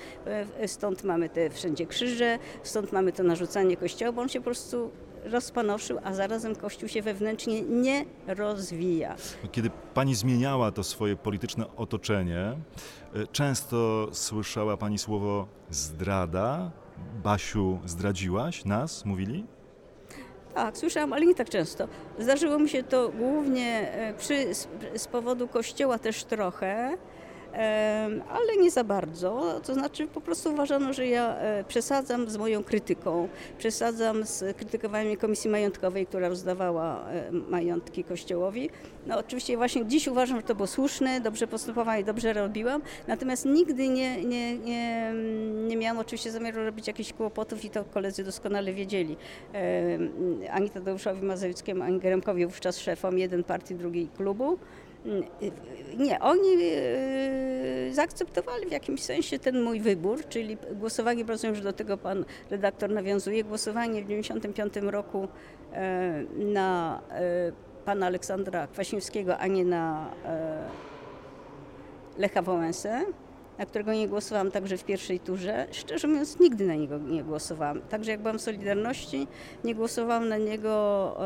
stąd 0.67 1.03
mamy 1.03 1.29
te 1.29 1.49
wszędzie 1.49 1.85
krzyże, 1.85 2.39
stąd 2.63 2.91
mamy 2.91 3.11
to 3.11 3.23
narzucanie 3.23 3.77
Kościoła, 3.77 4.11
bo 4.11 4.21
on 4.21 4.29
się 4.29 4.39
po 4.39 4.45
prostu 4.45 4.91
rozpanoszył, 5.25 5.99
a 6.03 6.13
zarazem 6.13 6.55
Kościół 6.55 6.89
się 6.89 7.01
wewnętrznie 7.01 7.61
nie 7.61 8.05
rozwija. 8.27 9.15
Kiedy 9.51 9.69
pani 9.93 10.15
zmieniała 10.15 10.71
to 10.71 10.83
swoje 10.83 11.15
polityczne 11.15 11.65
otoczenie, 11.77 12.55
często 13.31 14.07
słyszała 14.11 14.77
pani 14.77 14.97
słowo 14.97 15.47
zdrada. 15.69 16.71
Basiu, 17.23 17.79
zdradziłaś 17.85 18.65
nas, 18.65 19.05
mówili? 19.05 19.45
Tak, 20.53 20.77
słyszałam, 20.77 21.13
ale 21.13 21.25
nie 21.25 21.35
tak 21.35 21.49
często. 21.49 21.87
Zdarzyło 22.19 22.59
mi 22.59 22.69
się 22.69 22.83
to 22.83 23.09
głównie 23.09 23.91
e, 23.91 24.13
przy, 24.13 24.55
z, 24.55 24.67
z 24.95 25.07
powodu 25.07 25.47
kościoła 25.47 25.99
też 25.99 26.23
trochę 26.23 26.97
ale 28.29 28.57
nie 28.61 28.71
za 28.71 28.83
bardzo. 28.83 29.61
To 29.63 29.73
znaczy 29.73 30.07
po 30.07 30.21
prostu 30.21 30.53
uważano, 30.53 30.93
że 30.93 31.07
ja 31.07 31.37
e, 31.37 31.63
przesadzam 31.63 32.29
z 32.29 32.37
moją 32.37 32.63
krytyką, 32.63 33.27
przesadzam 33.57 34.25
z 34.25 34.57
krytykowaniem 34.57 35.17
Komisji 35.17 35.49
Majątkowej, 35.49 36.05
która 36.05 36.29
rozdawała 36.29 37.09
e, 37.09 37.31
majątki 37.31 38.03
Kościołowi. 38.03 38.69
No 39.07 39.19
oczywiście 39.19 39.57
właśnie 39.57 39.85
dziś 39.85 40.07
uważam, 40.07 40.37
że 40.37 40.43
to 40.43 40.55
było 40.55 40.67
słuszne, 40.67 41.21
dobrze 41.21 41.47
postępowałam 41.47 42.01
i 42.01 42.03
dobrze 42.03 42.33
robiłam, 42.33 42.81
natomiast 43.07 43.45
nigdy 43.45 43.87
nie, 43.87 44.25
nie, 44.25 44.57
nie, 44.57 45.13
nie 45.67 45.77
miałam 45.77 45.99
oczywiście 45.99 46.31
zamiaru 46.31 46.65
robić 46.65 46.87
jakichś 46.87 47.13
kłopotów 47.13 47.65
i 47.65 47.69
to 47.69 47.83
koledzy 47.83 48.23
doskonale 48.23 48.73
wiedzieli. 48.73 49.17
Ani 50.51 50.69
Tadeuszowi 50.69 51.21
Mazowieckiemu, 51.25 51.83
ani 51.83 51.99
Geremkowi 51.99 52.45
wówczas 52.45 52.79
szefom, 52.79 53.17
jeden 53.17 53.43
partii, 53.43 53.75
drugiej 53.75 54.07
klubu. 54.07 54.57
Nie, 55.97 56.19
oni 56.19 56.49
e, 56.63 57.93
zaakceptowali 57.93 58.65
w 58.65 58.71
jakimś 58.71 59.03
sensie 59.03 59.39
ten 59.39 59.61
mój 59.61 59.79
wybór, 59.79 60.27
czyli 60.29 60.57
głosowanie, 60.75 61.23
rozumiem, 61.23 61.55
że 61.55 61.63
do 61.63 61.73
tego 61.73 61.97
pan 61.97 62.25
redaktor 62.49 62.89
nawiązuje, 62.89 63.43
głosowanie 63.43 64.01
w 64.01 64.07
1995 64.07 64.91
roku 64.91 65.27
e, 65.73 66.23
na 66.37 67.01
e, 67.11 67.51
pana 67.85 68.05
Aleksandra 68.05 68.67
Kwaśniewskiego, 68.67 69.37
a 69.37 69.47
nie 69.47 69.65
na 69.65 70.11
Lecha 72.17 72.41
Wałęsę 72.41 73.01
na 73.57 73.65
którego 73.65 73.93
nie 73.93 74.07
głosowałam 74.07 74.51
także 74.51 74.77
w 74.77 74.83
pierwszej 74.83 75.19
turze. 75.19 75.67
Szczerze 75.71 76.07
mówiąc, 76.07 76.39
nigdy 76.39 76.65
na 76.65 76.75
niego 76.75 76.97
nie 76.97 77.23
głosowałam. 77.23 77.81
Także 77.81 78.11
jak 78.11 78.19
byłam 78.19 78.39
w 78.39 78.41
Solidarności, 78.41 79.27
nie 79.63 79.75
głosowałam 79.75 80.29
na 80.29 80.37
niego, 80.37 81.17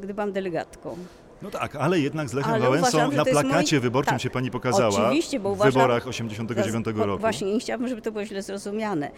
gdy 0.00 0.14
byłam 0.14 0.32
delegatką. 0.32 0.96
No 1.42 1.50
tak, 1.50 1.76
ale 1.76 2.00
jednak 2.00 2.28
z 2.28 2.34
Lechem 2.34 2.54
ale 2.54 2.64
Wałęsą 2.64 2.88
uważam, 2.88 3.16
na 3.16 3.24
plakacie 3.24 3.76
mój... 3.76 3.80
wyborczym 3.80 4.14
tak, 4.14 4.20
się 4.20 4.30
pani 4.30 4.50
pokazała 4.50 5.06
Oczywiście, 5.06 5.40
bo 5.40 5.50
uważam, 5.50 5.72
w 5.72 5.74
wyborach 5.74 6.06
89 6.06 6.86
roku. 6.94 7.20
Właśnie, 7.20 7.54
nie 7.54 7.60
chciałabym, 7.60 7.88
żeby 7.88 8.02
to 8.02 8.12
było 8.12 8.24
źle 8.24 8.42
zrozumiane. 8.42 9.10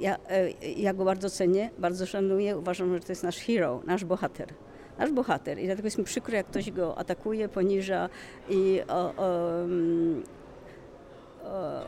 Ja, 0.00 0.16
e, 0.28 0.50
ja 0.60 0.94
go 0.94 1.04
bardzo 1.04 1.30
cenię, 1.30 1.70
bardzo 1.78 2.06
szanuję, 2.06 2.56
uważam, 2.58 2.94
że 2.94 3.00
to 3.00 3.12
jest 3.12 3.22
nasz 3.22 3.36
hero, 3.36 3.82
nasz 3.86 4.04
bohater 4.04 4.54
nasz 4.98 5.12
bohater. 5.12 5.58
I 5.58 5.66
dlatego 5.66 5.86
jest 5.86 5.98
mi 5.98 6.04
przykro, 6.04 6.36
jak 6.36 6.46
ktoś 6.46 6.70
go 6.70 6.98
atakuje, 6.98 7.48
poniża 7.48 8.08
i 8.48 8.80
o, 8.88 9.14
o, 9.16 9.60
mm, 9.62 10.22
o, 11.44 11.80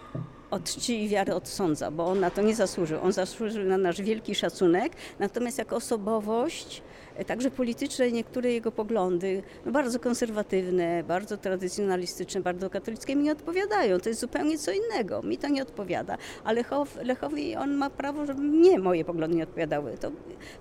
od 0.50 0.64
czci 0.64 1.04
i 1.04 1.08
wiary 1.08 1.34
odsądza, 1.34 1.90
bo 1.90 2.06
on 2.06 2.20
na 2.20 2.30
to 2.30 2.42
nie 2.42 2.54
zasłużył. 2.54 2.98
On 3.02 3.12
zasłużył 3.12 3.64
na 3.64 3.78
nasz 3.78 4.02
wielki 4.02 4.34
szacunek, 4.34 4.92
natomiast 5.18 5.58
jako 5.58 5.76
osobowość 5.76 6.82
także 7.24 7.50
polityczne 7.50 8.12
niektóre 8.12 8.52
jego 8.52 8.72
poglądy, 8.72 9.42
no 9.66 9.72
bardzo 9.72 10.00
konserwatywne, 10.00 11.04
bardzo 11.04 11.36
tradycjonalistyczne, 11.36 12.40
bardzo 12.40 12.70
katolickie 12.70 13.16
mi 13.16 13.24
nie 13.24 13.32
odpowiadają. 13.32 14.00
To 14.00 14.08
jest 14.08 14.20
zupełnie 14.20 14.58
co 14.58 14.70
innego. 14.72 15.22
Mi 15.22 15.38
to 15.38 15.48
nie 15.48 15.62
odpowiada, 15.62 16.18
ale 16.44 16.64
Lechowi 17.02 17.56
on 17.56 17.74
ma 17.74 17.90
prawo, 17.90 18.26
żeby 18.26 18.42
mnie 18.42 18.78
moje 18.78 19.04
poglądy 19.04 19.36
nie 19.36 19.42
odpowiadały. 19.42 19.98
To, 19.98 20.10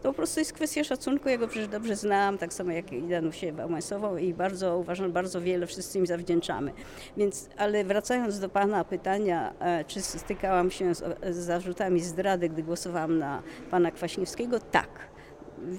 to 0.04 0.10
po 0.10 0.14
prostu 0.14 0.40
jest 0.40 0.54
kwestia 0.54 0.84
szacunku, 0.84 1.30
ja 1.30 1.38
go 1.38 1.48
przecież 1.48 1.68
dobrze 1.68 1.96
znam, 1.96 2.38
tak 2.38 2.54
samo 2.54 2.72
jak 2.72 2.94
i 2.94 3.02
Danusię 3.02 3.54
Wałęsową 3.54 4.18
i 4.18 4.34
bardzo 4.34 4.78
uważam, 4.78 5.12
bardzo 5.12 5.42
wiele 5.42 5.68
wszyscy 5.68 6.00
im 6.00 6.06
zawdzięczamy. 6.08 6.72
Więc, 7.18 7.50
ale 7.58 7.84
wracając 7.84 8.40
do 8.40 8.50
Pana 8.50 8.84
pytania, 8.84 9.54
e, 9.60 9.86
czy 9.86 10.02
stykałam 10.02 10.72
się 10.72 10.96
z, 10.96 11.04
z 11.32 11.36
zarzutami 11.36 12.00
zdrady, 12.00 12.50
gdy 12.50 12.64
głosowałam 12.64 13.20
na 13.20 13.42
Pana 13.72 13.92
Kwaśniewskiego? 13.92 14.60
Tak. 14.60 15.17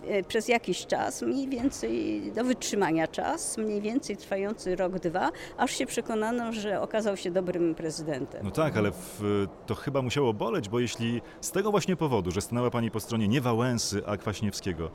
E, 0.08 0.22
przez 0.22 0.48
jakiś 0.48 0.86
czas, 0.86 1.22
mniej 1.22 1.48
więcej 1.48 2.22
do 2.32 2.44
wytrzymania 2.44 3.08
czas, 3.08 3.58
mniej 3.58 3.80
więcej 3.80 4.16
trwający 4.16 4.76
rok, 4.76 4.98
dwa, 4.98 5.30
aż 5.56 5.70
się 5.70 5.86
przekonano, 5.86 6.52
że 6.52 6.80
okazał 6.80 7.16
się 7.16 7.30
dobrym 7.30 7.74
prezydentem. 7.74 8.40
No 8.44 8.50
tak, 8.50 8.76
ale 8.76 8.90
w, 8.90 9.46
to 9.66 9.74
chyba 9.74 10.02
musiało 10.02 10.34
boleć, 10.34 10.68
bo 10.68 10.80
jeśli 10.80 11.22
z 11.40 11.50
tego 11.50 11.70
właśnie 11.70 11.96
powodu, 11.96 12.30
że 12.30 12.40
stanęła 12.40 12.70
Pani 12.70 12.90
po 12.90 13.00
stronie 13.00 13.28
nie 13.28 13.40
Wałęsy, 13.40 14.02
a 14.06 14.16
Kwaśniewskiego, 14.16 14.90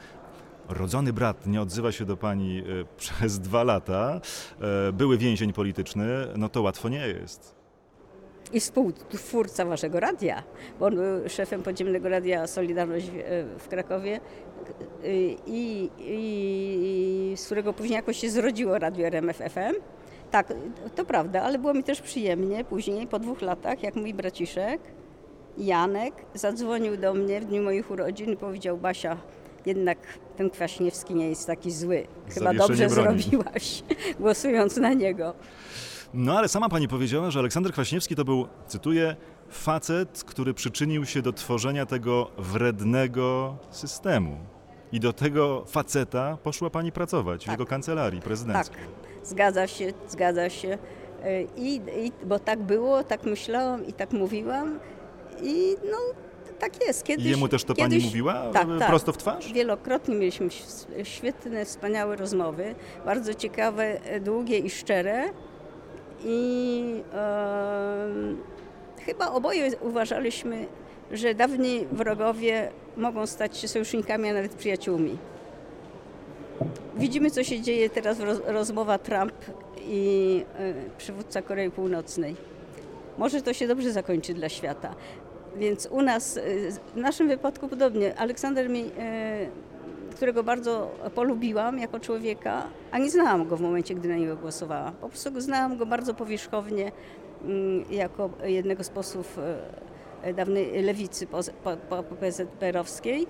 rodzony 0.70 1.14
brat 1.14 1.48
nie 1.48 1.62
odzywa 1.62 1.92
się 1.92 2.06
do 2.06 2.18
Pani 2.18 2.60
e, 2.60 2.64
przez 2.98 3.40
dwa 3.40 3.64
lata, 3.64 4.22
e, 4.90 4.94
były 4.94 5.18
więzień 5.18 5.54
polityczny, 5.54 6.06
no 6.38 6.50
to 6.50 6.62
łatwo 6.62 6.90
nie 6.90 7.08
jest 7.08 7.64
i 8.54 8.60
współtwórca 8.60 9.66
waszego 9.66 10.00
radia, 10.00 10.44
bo 10.80 10.86
on 10.86 10.96
był 10.96 11.30
szefem 11.30 11.64
podziemnego 11.64 12.10
radia 12.10 12.48
Solidarność 12.48 13.12
w 13.60 13.68
Krakowie 13.68 14.20
i, 15.48 15.90
i 16.00 17.34
z 17.38 17.46
którego 17.46 17.74
później 17.74 17.96
jakoś 17.96 18.18
się 18.18 18.30
zrodziło 18.30 18.80
radio 18.80 19.08
RMF 19.08 19.38
FM. 19.38 19.76
Tak, 20.32 20.54
to 20.96 21.06
prawda, 21.06 21.42
ale 21.42 21.60
było 21.60 21.74
mi 21.74 21.84
też 21.84 22.02
przyjemnie 22.02 22.66
później, 22.66 23.08
po 23.08 23.20
dwóch 23.20 23.42
latach, 23.42 23.84
jak 23.84 23.96
mój 23.96 24.14
braciszek 24.14 24.82
Janek 25.58 26.14
zadzwonił 26.34 26.98
do 26.98 27.14
mnie 27.14 27.42
w 27.42 27.46
dniu 27.46 27.64
moich 27.64 27.92
urodzin 27.92 28.32
i 28.32 28.38
powiedział 28.38 28.78
Basia, 28.78 29.18
jednak 29.66 29.98
ten 30.38 30.50
Kwaśniewski 30.50 31.16
nie 31.16 31.30
jest 31.30 31.48
taki 31.48 31.72
zły. 31.72 32.08
Chyba 32.30 32.54
dobrze 32.54 32.90
zrobiłaś, 32.90 33.84
głosując 34.20 34.78
na 34.78 34.94
niego. 34.94 35.34
No 36.14 36.38
ale 36.38 36.48
sama 36.48 36.70
pani 36.70 36.88
powiedziała, 36.88 37.32
że 37.32 37.40
Aleksander 37.40 37.72
Kwaśniewski 37.72 38.16
to 38.16 38.26
był, 38.26 38.48
cytuję, 38.68 39.16
facet, 39.50 40.24
który 40.28 40.54
przyczynił 40.54 41.06
się 41.06 41.22
do 41.22 41.34
tworzenia 41.34 41.86
tego 41.86 42.32
wrednego 42.38 43.58
systemu. 43.72 44.38
I 44.94 45.00
do 45.00 45.14
tego 45.14 45.64
faceta 45.66 46.38
poszła 46.44 46.70
pani 46.70 46.92
pracować 46.92 47.42
tak. 47.46 47.50
w 47.50 47.52
jego 47.52 47.66
kancelarii 47.66 48.22
prezydenckiej. 48.22 48.78
Tak, 48.78 49.28
zgadza 49.28 49.68
się, 49.68 49.94
zgadza 50.08 50.50
się. 50.50 50.78
E, 51.24 51.42
I, 51.42 51.76
I, 51.76 52.12
bo 52.26 52.40
tak 52.40 52.60
było, 52.60 53.04
tak 53.04 53.24
myślałam 53.24 53.88
i 53.88 53.94
tak 53.94 54.12
mówiłam. 54.12 54.80
I 55.42 55.76
no, 55.92 55.98
tak 56.60 56.88
jest. 56.88 57.04
Kiedyś, 57.04 57.26
I 57.26 57.30
jemu 57.30 57.48
też 57.48 57.64
to 57.64 57.74
kiedyś, 57.74 57.98
pani 57.98 58.06
mówiła 58.06 58.34
tak, 58.34 58.68
tak, 58.80 58.88
prosto 58.88 59.14
w 59.14 59.18
twarz? 59.18 59.54
Wielokrotnie 59.54 60.16
mieliśmy 60.16 60.48
świetne, 61.04 61.66
wspaniałe 61.66 62.16
rozmowy, 62.16 62.76
bardzo 63.06 63.34
ciekawe, 63.34 64.00
długie 64.22 64.58
i 64.58 64.70
szczere. 64.70 65.30
I 66.26 67.04
e, 67.14 68.08
chyba 69.06 69.32
oboje 69.32 69.72
uważaliśmy, 69.82 70.68
że 71.12 71.36
dawni 71.36 71.86
wrogowie 71.92 72.72
mogą 72.98 73.28
stać 73.28 73.58
się 73.58 73.68
sojusznikami, 73.68 74.30
a 74.30 74.34
nawet 74.34 74.56
przyjaciółmi. 74.56 75.18
Widzimy, 76.98 77.32
co 77.32 77.44
się 77.44 77.62
dzieje 77.62 77.90
teraz 77.90 78.18
w 78.18 78.22
roz, 78.22 78.42
rozmowa 78.46 78.98
Trump 78.98 79.34
i 79.82 80.46
y, 80.60 80.98
przywódca 80.98 81.42
Korei 81.42 81.72
Północnej. 81.72 82.36
Może 83.18 83.42
to 83.42 83.54
się 83.54 83.68
dobrze 83.68 83.92
zakończy 83.92 84.34
dla 84.34 84.50
świata. 84.50 84.96
Więc 85.56 85.88
u 85.92 86.02
nas, 86.02 86.38
y, 86.38 86.72
w 86.96 86.98
naszym 86.98 87.28
wypadku 87.28 87.68
podobnie. 87.68 88.18
Aleksander 88.18 88.70
mi, 88.70 88.82
y, 88.82 88.92
którego 90.16 90.44
bardzo 90.44 90.92
polubiłam 91.16 91.80
jako 91.80 92.00
człowieka, 92.00 92.64
a 92.92 92.98
nie 92.98 93.10
znałam 93.10 93.48
go 93.48 93.58
w 93.58 93.62
momencie, 93.62 93.96
gdy 93.96 94.10
na 94.10 94.16
niego 94.16 94.36
głosowałam. 94.36 94.94
Po 94.94 95.10
prostu 95.10 95.42
znałam 95.42 95.78
go 95.78 95.86
bardzo 95.86 96.14
powierzchownie 96.14 96.92
mm, 97.44 97.86
jako 97.92 98.30
jednego 98.44 98.84
z 98.84 98.90
posłów 98.90 99.40
dawnej 100.36 100.84
lewicy 100.84 101.28
po, 101.28 101.40
po, 101.64 102.04
po 102.04 102.16
PZPR-owskiej 102.16 103.28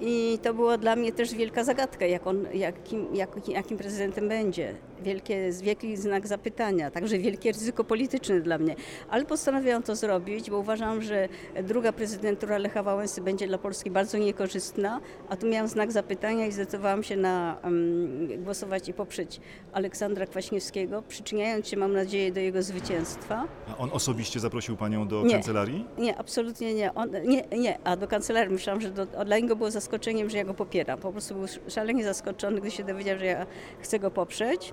I 0.00 0.38
to 0.42 0.54
było 0.54 0.78
dla 0.78 0.96
mnie 0.96 1.12
też 1.12 1.34
wielka 1.34 1.64
zagadka, 1.64 2.06
jak 2.06 2.26
on, 2.26 2.46
jakim, 2.54 3.14
jak, 3.14 3.48
jakim 3.48 3.78
prezydentem 3.78 4.28
będzie. 4.28 4.74
Wielkie, 5.02 5.50
wielki 5.62 5.96
znak 5.96 6.26
zapytania, 6.26 6.90
także 6.90 7.18
wielkie 7.18 7.52
ryzyko 7.52 7.84
polityczne 7.84 8.40
dla 8.40 8.58
mnie. 8.58 8.76
Ale 9.10 9.24
postanowiłam 9.24 9.82
to 9.82 9.96
zrobić, 9.96 10.50
bo 10.50 10.58
uważam, 10.58 11.02
że 11.02 11.28
druga 11.62 11.92
prezydentura 11.92 12.58
Lecha 12.58 12.82
Wałęsy 12.82 13.20
będzie 13.20 13.46
dla 13.46 13.58
Polski 13.58 13.90
bardzo 13.90 14.18
niekorzystna, 14.18 15.00
a 15.28 15.36
tu 15.36 15.46
miałam 15.46 15.68
znak 15.68 15.92
zapytania 15.92 16.46
i 16.46 16.52
zdecydowałam 16.52 17.02
się 17.02 17.16
na 17.16 17.56
um, 17.64 18.28
głosować 18.44 18.88
i 18.88 18.92
poprzeć 18.92 19.40
Aleksandra 19.72 20.26
Kwaśniewskiego, 20.26 21.02
przyczyniając 21.08 21.68
się, 21.68 21.76
mam 21.76 21.92
nadzieję, 21.92 22.32
do 22.32 22.40
jego 22.40 22.62
zwycięstwa. 22.62 23.44
A 23.72 23.76
on 23.78 23.90
osobiście 23.92 24.40
zaprosił 24.40 24.76
panią 24.76 25.08
do 25.08 25.22
Nie. 25.22 25.32
kancelarii? 25.32 25.84
Nie, 25.98 26.18
absolutnie 26.18 26.74
nie. 26.74 26.94
On, 26.94 27.10
nie, 27.24 27.44
nie. 27.58 27.78
A 27.84 27.96
do 27.96 28.08
kancelarii 28.08 28.52
myślałam, 28.52 28.80
że 28.80 28.90
do, 28.90 29.06
dla 29.06 29.38
niego 29.38 29.56
było 29.56 29.70
zaskoczeniem, 29.86 30.30
że 30.30 30.38
ja 30.38 30.44
go 30.44 30.54
popieram. 30.54 30.98
Po 30.98 31.12
prostu 31.12 31.34
był 31.34 31.46
szalenie 31.68 32.04
zaskoczony, 32.04 32.60
gdy 32.60 32.70
się 32.70 32.84
dowiedział, 32.84 33.18
że 33.18 33.26
ja 33.26 33.46
chcę 33.80 33.98
go 33.98 34.10
poprzeć. 34.10 34.72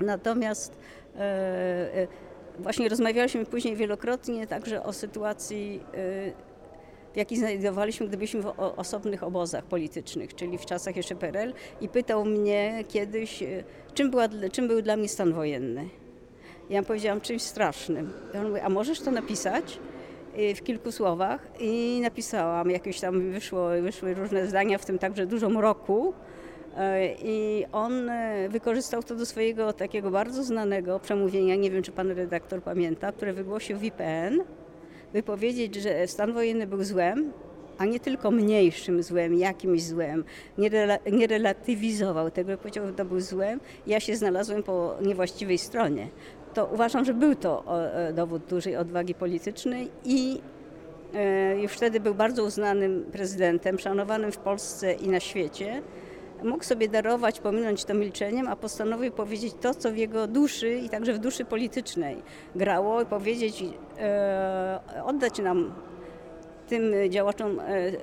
Natomiast 0.00 0.78
e, 1.16 1.18
e, 1.18 2.06
właśnie 2.58 2.88
rozmawialiśmy 2.88 3.46
później 3.46 3.76
wielokrotnie 3.76 4.46
także 4.46 4.82
o 4.82 4.92
sytuacji, 4.92 5.80
e, 5.94 6.32
w 7.12 7.16
jakiej 7.16 7.38
znajdowaliśmy, 7.38 8.08
gdybyśmy 8.08 8.42
w 8.42 8.52
osobnych 8.56 9.22
obozach 9.22 9.64
politycznych, 9.64 10.34
czyli 10.34 10.58
w 10.58 10.66
czasach 10.66 10.96
jeszcze 10.96 11.14
PRL 11.14 11.52
i 11.80 11.88
pytał 11.88 12.24
mnie 12.24 12.84
kiedyś, 12.88 13.44
czym, 13.94 14.10
była, 14.10 14.28
czym 14.52 14.68
był 14.68 14.82
dla 14.82 14.96
mnie 14.96 15.08
stan 15.08 15.32
wojenny. 15.32 15.88
Ja 16.70 16.82
powiedziałam 16.82 17.20
czymś 17.20 17.42
strasznym. 17.42 18.12
I 18.34 18.38
on 18.38 18.48
mówi, 18.48 18.60
a 18.60 18.68
możesz 18.68 19.00
to 19.00 19.10
napisać? 19.10 19.78
Y, 20.38 20.54
w 20.54 20.62
kilku 20.62 20.92
słowach 20.92 21.48
i 21.60 22.00
napisałam, 22.02 22.70
jakieś 22.70 23.00
tam 23.00 23.32
wyszło, 23.32 23.68
wyszły 23.82 24.14
różne 24.14 24.46
zdania, 24.46 24.78
w 24.78 24.84
tym 24.84 24.98
także 24.98 25.26
dużo 25.26 25.48
mroku. 25.48 26.14
E, 26.76 27.14
I 27.14 27.64
on 27.72 28.08
e, 28.08 28.48
wykorzystał 28.48 29.02
to 29.02 29.14
do 29.14 29.26
swojego 29.26 29.72
takiego 29.72 30.10
bardzo 30.10 30.42
znanego 30.42 31.00
przemówienia, 31.00 31.56
nie 31.56 31.70
wiem 31.70 31.82
czy 31.82 31.92
pan 31.92 32.10
redaktor 32.10 32.62
pamięta, 32.62 33.12
które 33.12 33.32
wygłosił 33.32 33.78
w 33.78 33.84
IPN, 33.84 34.42
by 35.12 35.22
powiedzieć, 35.22 35.74
że 35.74 36.06
stan 36.06 36.32
wojenny 36.32 36.66
był 36.66 36.84
złem, 36.84 37.32
a 37.78 37.84
nie 37.84 38.00
tylko 38.00 38.30
mniejszym 38.30 39.02
złem, 39.02 39.34
jakimś 39.34 39.82
złem. 39.82 40.24
Nie, 40.58 40.68
rela, 40.68 40.98
nie 41.12 41.26
relatywizował 41.26 42.30
tego, 42.30 42.58
powiedział, 42.58 42.86
że 42.86 42.92
to 42.92 43.04
był 43.04 43.20
złem. 43.20 43.60
Ja 43.86 44.00
się 44.00 44.16
znalazłem 44.16 44.62
po 44.62 44.96
niewłaściwej 45.02 45.58
stronie. 45.58 46.08
To 46.54 46.66
uważam, 46.66 47.04
że 47.04 47.14
był 47.14 47.34
to 47.34 47.64
e, 47.94 48.12
dowód 48.12 48.42
dużej 48.44 48.76
odwagi 48.76 49.14
politycznej 49.14 49.90
i 50.04 50.40
e, 51.14 51.60
już 51.60 51.72
wtedy 51.72 52.00
był 52.00 52.14
bardzo 52.14 52.44
uznanym 52.44 53.04
prezydentem, 53.12 53.78
szanowanym 53.78 54.32
w 54.32 54.38
Polsce 54.38 54.92
i 54.92 55.08
na 55.08 55.20
świecie. 55.20 55.82
Mógł 56.44 56.64
sobie 56.64 56.88
darować, 56.88 57.40
pominąć 57.40 57.84
to 57.84 57.94
milczeniem, 57.94 58.48
a 58.48 58.56
postanowił 58.56 59.12
powiedzieć 59.12 59.54
to, 59.60 59.74
co 59.74 59.92
w 59.92 59.96
jego 59.96 60.26
duszy 60.26 60.74
i 60.74 60.88
także 60.88 61.12
w 61.12 61.18
duszy 61.18 61.44
politycznej 61.44 62.22
grało 62.54 63.02
i 63.02 63.06
powiedzieć, 63.06 63.64
e, 63.98 64.80
oddać 65.04 65.38
nam 65.38 65.72
tym 66.68 66.82
działaczom 67.10 67.60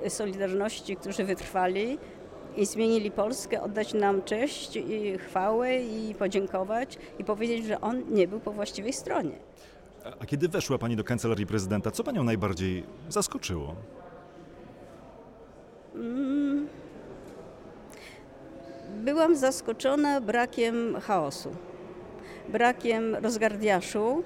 Solidarności, 0.08 0.96
którzy 0.96 1.24
wytrwali 1.24 1.98
i 2.56 2.66
zmienili 2.66 3.10
Polskę, 3.10 3.62
oddać 3.62 3.94
nam 3.94 4.22
cześć 4.22 4.76
i 4.76 5.18
chwałę 5.18 5.76
i 5.82 6.14
podziękować 6.14 6.98
i 7.18 7.24
powiedzieć, 7.24 7.66
że 7.66 7.80
on 7.80 8.02
nie 8.10 8.28
był 8.28 8.40
po 8.40 8.52
właściwej 8.52 8.92
stronie. 8.92 9.38
A- 10.20 10.26
kiedy 10.26 10.48
weszła 10.48 10.78
pani 10.78 10.96
do 10.96 11.04
kancelarii 11.04 11.46
prezydenta, 11.46 11.90
co 11.90 12.04
panią 12.04 12.24
najbardziej 12.24 12.84
zaskoczyło? 13.08 13.74
Byłam 19.04 19.36
zaskoczona 19.36 20.20
brakiem 20.20 21.00
chaosu, 21.00 21.50
brakiem 22.48 23.14
rozgardiaszu 23.14 24.22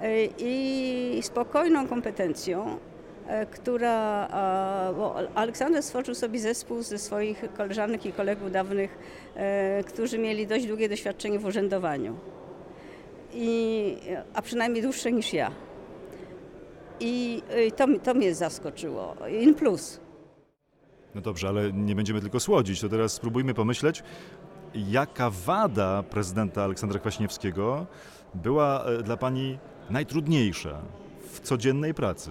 e, 0.00 0.24
i 0.38 1.20
spokojną 1.22 1.88
kompetencją, 1.88 2.78
która. 3.50 4.28
a, 4.30 4.92
Bo 4.96 5.14
Aleksander 5.34 5.82
stworzył 5.82 6.14
sobie 6.14 6.38
zespół 6.38 6.82
ze 6.82 6.98
swoich 6.98 7.44
koleżanek 7.56 8.06
i 8.06 8.12
kolegów 8.12 8.52
dawnych, 8.52 8.98
e, 9.34 9.84
którzy 9.84 10.18
mieli 10.18 10.46
dość 10.46 10.66
długie 10.66 10.88
doświadczenie 10.88 11.38
w 11.38 11.44
urzędowaniu. 11.44 12.16
I, 13.34 13.96
a 14.34 14.42
przynajmniej 14.42 14.82
dłuższe 14.82 15.12
niż 15.12 15.32
ja. 15.32 15.50
I 17.00 17.42
e, 17.48 17.70
to, 17.70 17.86
to 18.02 18.14
mnie 18.14 18.34
zaskoczyło. 18.34 19.16
In 19.40 19.54
plus. 19.54 20.00
No 21.14 21.20
dobrze, 21.20 21.48
ale 21.48 21.72
nie 21.72 21.94
będziemy 21.94 22.20
tylko 22.20 22.40
słodzić, 22.40 22.80
to 22.80 22.88
teraz 22.88 23.12
spróbujmy 23.12 23.54
pomyśleć, 23.54 24.02
jaka 24.74 25.30
wada 25.30 26.02
prezydenta 26.02 26.62
Aleksandra 26.64 26.98
Kwaśniewskiego 26.98 27.86
była 28.34 28.84
e, 28.84 29.02
dla 29.02 29.16
pani 29.16 29.58
najtrudniejsza 29.90 30.82
w 31.32 31.40
codziennej 31.40 31.94
pracy? 31.94 32.30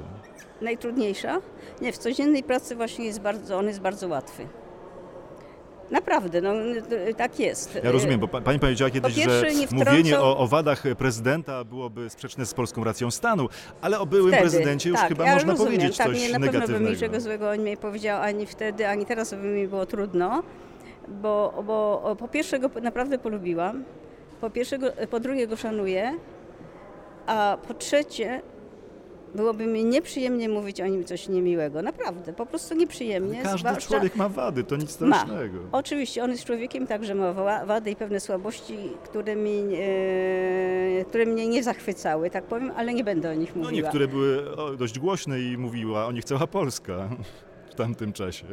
Najtrudniejsza? 0.62 1.42
Nie, 1.82 1.94
w 1.94 1.98
codziennej 1.98 2.44
pracy 2.44 2.76
właśnie 2.76 3.06
jest 3.06 3.22
bardzo, 3.22 3.58
on 3.58 3.68
jest 3.68 3.82
bardzo 3.82 4.08
łatwy. 4.08 4.48
Naprawdę, 5.92 6.42
no 6.42 6.54
tak 7.18 7.40
jest. 7.40 7.80
Ja 7.84 7.92
rozumiem, 7.92 8.20
bo 8.20 8.28
pa- 8.28 8.42
pani 8.42 8.60
powiedziała 8.60 8.92
kiedyś, 8.92 9.14
że 9.14 9.48
mówienie 9.72 10.20
o, 10.20 10.38
o 10.38 10.48
wadach 10.48 10.84
prezydenta 10.98 11.64
byłoby 11.64 12.10
sprzeczne 12.10 12.46
z 12.46 12.54
polską 12.54 12.84
racją 12.84 13.12
stanu, 13.12 13.50
ale 13.82 14.00
o 14.00 14.06
byłym 14.06 14.28
Wtedy, 14.28 14.42
prezydencie 14.42 14.90
już 14.90 15.00
tak, 15.00 15.10
chyba 15.10 15.26
ja 15.26 15.34
można 15.34 15.52
rozumiem, 15.52 15.74
powiedzieć 15.74 15.98
tak, 15.98 16.08
coś 16.08 16.22
nie, 16.22 16.30
na 16.30 16.40
pewno 16.40 16.52
negatywnego. 16.52 16.86
mi 16.86 16.92
niczego 16.92 17.22
złego 17.22 17.50
on 17.50 17.64
nie 17.64 17.78
powiedział 17.78 18.22
ani 18.22 18.46
wtedy, 18.46 18.88
ani 18.88 19.06
teraz 19.06 19.34
by 19.34 19.48
mi 19.48 19.68
było 19.68 19.86
trudno, 19.86 20.44
bo, 21.08 21.64
bo 21.68 22.16
po 22.20 22.28
pierwsze 22.28 22.60
go 22.60 22.70
naprawdę 22.82 23.18
polubiłam, 23.18 23.84
po, 24.42 24.50
pierwsze 24.50 24.80
go, 24.80 24.88
po 25.10 25.20
drugie 25.20 25.48
go 25.48 25.56
szanuję, 25.56 26.18
a 27.28 27.58
po 27.68 27.74
trzecie 27.74 28.42
byłoby 29.36 29.66
mi 29.66 29.86
nieprzyjemnie 29.86 30.50
mówić 30.50 30.82
o 30.82 30.88
nim 30.88 31.04
coś 31.06 31.30
niemiłego. 31.30 31.82
Naprawdę, 31.82 32.34
po 32.34 32.46
prostu 32.46 32.76
nieprzyjemnie. 32.76 33.42
Każdy 33.44 33.58
zwłaszcza- 33.60 33.88
człowiek 33.90 34.16
ma 34.16 34.30
wady, 34.30 34.64
to 34.64 34.76
nic 34.76 35.02
Ma. 35.02 35.18
strasznego. 35.20 35.60
Oczywiście, 35.72 36.24
on 36.24 36.32
jest 36.32 36.46
człowiekiem, 36.46 36.88
także 36.88 37.16
ma 37.16 37.34
wa- 37.34 37.66
wady 37.66 37.92
i 37.92 37.96
pewne 37.96 38.20
słabości, 38.20 38.78
które, 39.04 39.36
mi, 39.36 39.64
e, 39.80 41.06
które 41.06 41.26
mnie 41.26 41.48
nie 41.48 41.64
zachwycały, 41.64 42.30
tak 42.30 42.44
powiem, 42.44 42.72
ale 42.76 42.94
nie 42.94 43.04
będę 43.04 43.30
o 43.32 43.34
nich 43.34 43.56
No 43.56 43.62
mówiła. 43.62 43.82
niektóre 43.82 44.08
były 44.08 44.44
dość 44.78 45.00
głośne 45.00 45.40
i 45.40 45.58
mówiła 45.58 46.06
o 46.06 46.12
nich 46.12 46.24
cała 46.24 46.48
Polska 46.48 47.10
w 47.72 47.76
tamtym 47.76 48.14
czasie. 48.14 48.46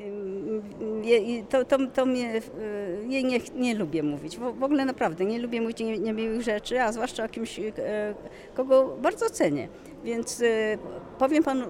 Ym, 0.00 1.04
je- 1.04 1.18
i 1.38 1.44
To, 1.44 1.64
to, 1.64 1.76
to 1.94 2.06
mnie, 2.06 2.36
y, 2.36 3.06
nie, 3.06 3.22
nie, 3.54 3.74
lubię 3.74 4.02
mówić. 4.02 4.36
W 4.38 4.58
w 4.58 4.62
ogóle 4.62 4.84
naprawdę 4.84 5.24
nie 5.24 5.38
lubię 5.38 5.60
mówić 5.60 5.78
nie- 5.80 5.98
niemiłych 5.98 6.42
rzeczy, 6.42 6.80
a 6.82 6.92
zwłaszcza 6.92 7.24
o 7.24 7.28
kimś, 7.28 7.58
y, 7.58 7.72
kogo 8.54 8.96
bardzo 9.02 9.30
cenię. 9.30 9.68
Więc 10.04 10.40
y, 10.40 10.78
powiem 11.18 11.42
panu, 11.44 11.64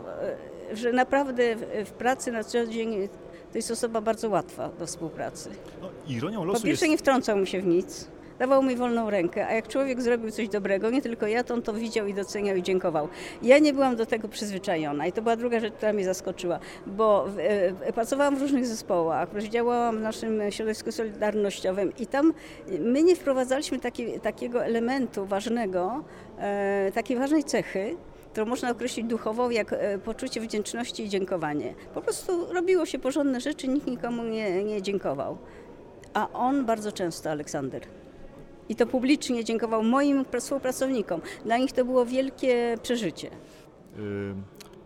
y, 0.72 0.76
że 0.76 0.92
naprawdę 0.92 1.56
w, 1.84 1.90
pracy 1.92 2.32
na 2.32 2.44
co 2.44 2.66
dzień 2.66 3.08
to 3.52 3.58
jest 3.58 3.70
osoba 3.70 4.00
bardzo 4.00 4.28
łatwa 4.28 4.70
do 4.78 4.86
współpracy. 4.86 5.50
No, 5.82 5.88
ironią 6.08 6.38
Po 6.38 6.44
losu 6.44 6.54
jest... 6.56 6.64
pierwsze 6.64 6.88
nie 6.88 6.98
wtrącał 6.98 7.36
mi 7.38 7.46
się 7.46 7.60
w 7.60 7.66
nic. 7.66 8.08
Dawał 8.38 8.62
mi 8.62 8.77
wolną 8.77 9.11
rękę, 9.11 9.46
a 9.46 9.53
jak 9.53 9.68
człowiek 9.68 10.03
zrobił 10.03 10.31
coś 10.31 10.48
dobrego, 10.48 10.90
nie 10.90 11.03
tylko 11.03 11.27
ja, 11.27 11.44
to 11.44 11.55
on 11.55 11.62
to 11.62 11.72
widział 11.72 12.07
i 12.07 12.14
doceniał 12.14 12.57
i 12.57 12.62
dziękował. 12.62 13.09
Ja 13.42 13.59
nie 13.59 13.72
byłam 13.72 13.96
do 13.96 14.07
tego 14.07 14.29
przyzwyczajona 14.29 15.07
i 15.07 15.12
to 15.12 15.22
była 15.22 15.37
druga 15.37 15.61
rzecz, 15.61 15.74
która 15.74 15.92
mnie 15.92 16.05
zaskoczyła, 16.05 16.59
bo 16.87 17.29
e, 17.38 17.92
pracowałam 17.92 18.37
w 18.37 18.42
różnych 18.42 18.66
zespołach, 18.66 19.29
działałam 19.48 19.98
w 19.98 20.01
naszym 20.01 20.40
środowisku 20.51 20.92
solidarnościowym 20.92 21.92
i 21.98 22.07
tam 22.07 22.35
my 22.81 23.03
nie 23.03 23.16
wprowadzaliśmy 23.16 23.79
taki, 23.79 24.20
takiego 24.20 24.64
elementu 24.64 25.27
ważnego, 25.27 26.05
e, 26.38 26.92
takiej 26.94 27.16
ważnej 27.16 27.44
cechy, 27.44 27.96
którą 28.33 28.46
można 28.46 28.70
określić 28.70 29.07
duchową 29.07 29.51
jak 29.51 29.72
e, 29.72 29.98
poczucie 29.98 30.40
wdzięczności 30.40 31.05
i 31.05 31.09
dziękowanie. 31.09 31.74
Po 31.94 32.03
prostu 32.03 32.53
robiło 32.53 32.87
się 32.87 32.98
porządne 32.98 33.40
rzeczy, 33.40 33.68
nikt 33.68 33.87
nikomu 33.87 34.22
nie, 34.22 34.64
nie 34.64 34.83
dziękował. 34.83 35.38
A 36.14 36.29
on 36.33 36.64
bardzo 36.64 36.92
często, 36.92 37.31
Aleksander. 37.31 37.83
I 38.68 38.76
to 38.76 38.87
publicznie 38.87 39.44
dziękował 39.44 39.83
moim 39.83 40.24
pr- 40.24 40.40
współpracownikom. 40.40 41.20
Dla 41.44 41.59
nich 41.59 41.72
to 41.72 41.85
było 41.85 42.07
wielkie 42.07 42.78
przeżycie. 42.83 43.31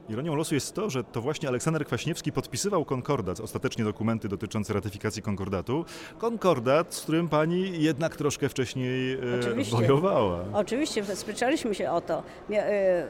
Ironią 0.08 0.34
losu 0.34 0.54
jest 0.54 0.74
to, 0.74 0.90
że 0.90 1.04
to 1.04 1.20
właśnie 1.20 1.48
Aleksander 1.48 1.86
Kwaśniewski 1.86 2.32
podpisywał 2.32 2.84
konkordat, 2.84 3.40
ostatecznie 3.40 3.84
dokumenty 3.84 4.28
dotyczące 4.28 4.72
ratyfikacji 4.74 5.22
konkordatu. 5.22 5.84
Konkordat, 6.18 6.94
z 6.94 7.00
którym 7.02 7.28
pani 7.28 7.82
jednak 7.82 8.16
troszkę 8.16 8.48
wcześniej 8.48 9.12
y, 9.14 9.40
Oczywiście. 9.40 9.76
wojowała. 9.76 10.44
Oczywiście, 10.52 11.04
sprzeczaliśmy 11.04 11.74
się 11.74 11.90
o 11.90 12.00
to. 12.00 12.22
E, 12.50 13.06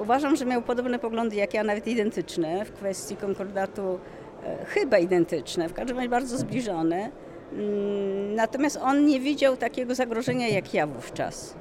uważam, 0.00 0.36
że 0.36 0.44
miał 0.46 0.62
podobne 0.62 0.98
poglądy 0.98 1.36
jak 1.36 1.54
ja, 1.54 1.64
nawet 1.64 1.86
identyczne 1.86 2.64
w 2.64 2.72
kwestii 2.72 3.16
konkordatu, 3.16 3.98
e, 4.44 4.64
chyba 4.66 4.98
identyczne, 4.98 5.68
w 5.68 5.74
każdym 5.74 5.96
razie 5.96 6.08
bardzo 6.08 6.38
zbliżone. 6.38 7.10
Mm, 7.52 8.34
Natomiast 8.34 8.76
on 8.82 9.06
nie 9.06 9.20
widział 9.20 9.56
takiego 9.56 9.94
zagrożenia 9.94 10.48
jak 10.48 10.74
ja 10.74 10.86
wówczas. 10.86 11.54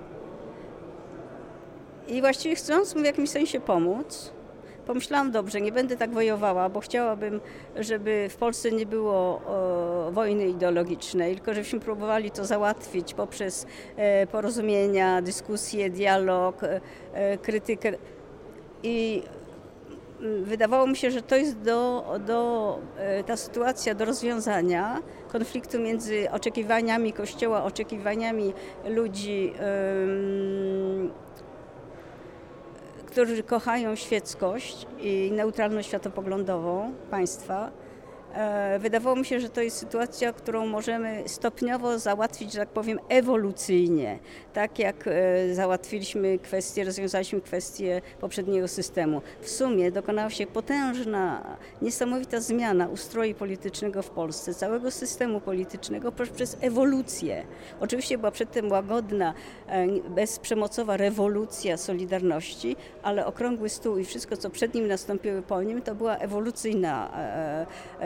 I 2.07 2.21
właściwie 2.21 2.55
chcąc 2.55 2.95
mu 2.95 3.01
w 3.01 3.05
jakimś 3.05 3.29
sensie 3.29 3.59
pomóc, 3.59 4.31
pomyślałam, 4.87 5.31
dobrze, 5.31 5.61
nie 5.61 5.71
będę 5.71 5.97
tak 5.97 6.11
wojowała, 6.11 6.69
bo 6.69 6.79
chciałabym, 6.79 7.41
żeby 7.75 8.27
w 8.29 8.35
Polsce 8.35 8.71
nie 8.71 8.85
było 8.85 9.41
e, 10.07 10.11
wojny 10.11 10.47
ideologicznej, 10.47 11.35
tylko 11.35 11.53
żebyśmy 11.53 11.79
próbowali 11.79 12.31
to 12.31 12.45
załatwić 12.45 13.13
poprzez 13.13 13.65
e, 13.95 14.27
porozumienia, 14.27 15.21
dyskusje, 15.21 15.89
dialog, 15.89 16.63
e, 16.63 16.81
e, 17.13 17.37
krytykę. 17.37 17.91
I 18.83 19.23
mm, 20.21 20.43
wydawało 20.43 20.87
mi 20.87 20.97
się, 20.97 21.11
że 21.11 21.21
to 21.21 21.35
jest 21.35 21.57
do, 21.57 22.05
do, 22.27 22.79
e, 22.97 23.23
ta 23.23 23.37
sytuacja 23.37 23.95
do 23.95 24.05
rozwiązania 24.05 25.01
konfliktu 25.27 25.79
między 25.79 26.31
oczekiwaniami 26.31 27.13
Kościoła, 27.13 27.63
oczekiwaniami 27.63 28.53
ludzi, 28.87 29.53
którzy 33.05 33.43
kochają 33.43 33.95
świeckość 33.95 34.87
i 34.99 35.31
neutralność 35.31 35.87
światopoglądową 35.87 36.93
państwa. 37.11 37.71
E, 38.37 38.79
Wydawało 38.79 39.15
mi 39.15 39.25
się, 39.25 39.39
że 39.39 39.49
to 39.49 39.61
jest 39.61 39.77
sytuacja, 39.77 40.33
którą 40.33 40.67
możemy 40.67 41.23
stopniowo 41.25 41.99
załatwić, 41.99 42.53
że 42.53 42.59
tak 42.59 42.69
powiem, 42.69 42.99
ewolucyjnie. 43.09 44.19
Tak 44.53 44.79
jak 44.79 44.95
e, 45.07 45.55
załatwiliśmy 45.55 46.39
kwestię, 46.39 46.83
rozwiązaliśmy 46.83 47.41
kwestię 47.41 48.01
poprzedniego 48.19 48.67
systemu. 48.67 49.21
W 49.41 49.49
sumie 49.49 49.91
dokonała 49.91 50.29
się 50.29 50.47
potężna, 50.47 51.57
niesamowita 51.81 52.39
zmiana 52.39 52.87
ustroju 52.87 53.35
politycznego 53.35 54.01
w 54.01 54.09
Polsce, 54.09 54.53
całego 54.53 54.91
systemu 54.91 55.41
politycznego 55.41 56.11
przez 56.11 56.57
ewolucję. 56.61 57.43
Oczywiście 57.79 58.17
była 58.17 58.31
przedtem 58.31 58.71
łagodna, 58.71 59.33
e, 59.67 59.87
bezprzemocowa 60.09 60.97
rewolucja 60.97 61.77
Solidarności, 61.77 62.75
ale 63.03 63.25
okrągły 63.25 63.69
stół 63.69 63.97
i 63.97 64.05
wszystko, 64.05 64.37
co 64.37 64.49
przed 64.49 64.73
nim 64.73 64.87
nastąpiło 64.87 65.41
po 65.41 65.63
nim, 65.63 65.81
to 65.81 65.95
była 65.95 66.17
ewolucyjna 66.17 67.11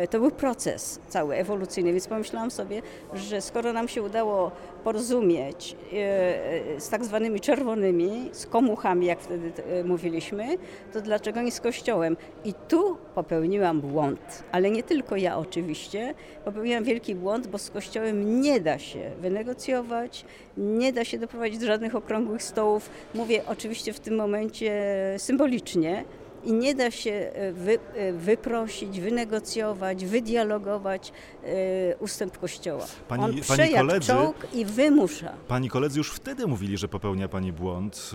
to 0.10 0.20
był 0.21 0.31
proces 0.31 0.99
cały 1.07 1.36
ewolucyjny, 1.36 1.91
więc 1.91 2.07
pomyślałam 2.07 2.51
sobie, 2.51 2.81
że 3.13 3.41
skoro 3.41 3.73
nam 3.73 3.88
się 3.88 4.03
udało 4.03 4.51
porozumieć 4.84 5.75
e, 5.93 6.79
z 6.79 6.89
tak 6.89 7.05
zwanymi 7.05 7.39
czerwonymi, 7.39 8.29
z 8.31 8.45
komuchami, 8.45 9.05
jak 9.05 9.19
wtedy 9.21 9.51
e, 9.63 9.84
mówiliśmy, 9.84 10.57
to 10.93 11.01
dlaczego 11.01 11.41
nie 11.41 11.51
z 11.51 11.60
Kościołem? 11.60 12.17
I 12.45 12.53
tu 12.67 12.97
popełniłam 13.15 13.81
błąd, 13.81 14.43
ale 14.51 14.71
nie 14.71 14.84
tylko 14.84 15.15
ja 15.15 15.38
oczywiście. 15.38 16.13
Popełniłam 16.45 16.84
wielki 16.84 17.15
błąd, 17.15 17.47
bo 17.47 17.57
z 17.57 17.69
Kościołem 17.69 18.41
nie 18.41 18.60
da 18.60 18.79
się 18.79 19.12
wynegocjować, 19.21 20.25
nie 20.57 20.93
da 20.93 21.05
się 21.05 21.19
doprowadzić 21.19 21.60
do 21.60 21.65
żadnych 21.65 21.95
okrągłych 21.95 22.43
stołów. 22.43 22.89
Mówię 23.15 23.41
oczywiście 23.47 23.93
w 23.93 23.99
tym 23.99 24.15
momencie 24.15 24.71
symbolicznie, 25.17 26.03
i 26.43 26.54
nie 26.54 26.75
da 26.75 26.91
się 26.91 27.12
e, 27.12 27.51
wy, 27.54 27.80
e, 27.95 28.13
wyprosić, 28.13 28.99
wynegocjować, 28.99 30.06
wydialogować 30.06 31.12
e, 31.43 31.97
ustęp 31.99 32.38
Kościoła. 32.38 32.86
Pani- 33.08 33.23
On 33.23 33.32
pani 33.58 33.73
koledzy- 33.73 34.08
czołg 34.08 34.47
i 34.54 34.65
wymusza. 34.65 35.34
Pani 35.47 35.69
koledzy 35.69 35.97
już 35.97 36.12
wtedy 36.12 36.47
mówili, 36.47 36.77
że 36.77 36.88
popełnia 36.88 37.27
pani 37.27 37.54
błąd, 37.54 38.12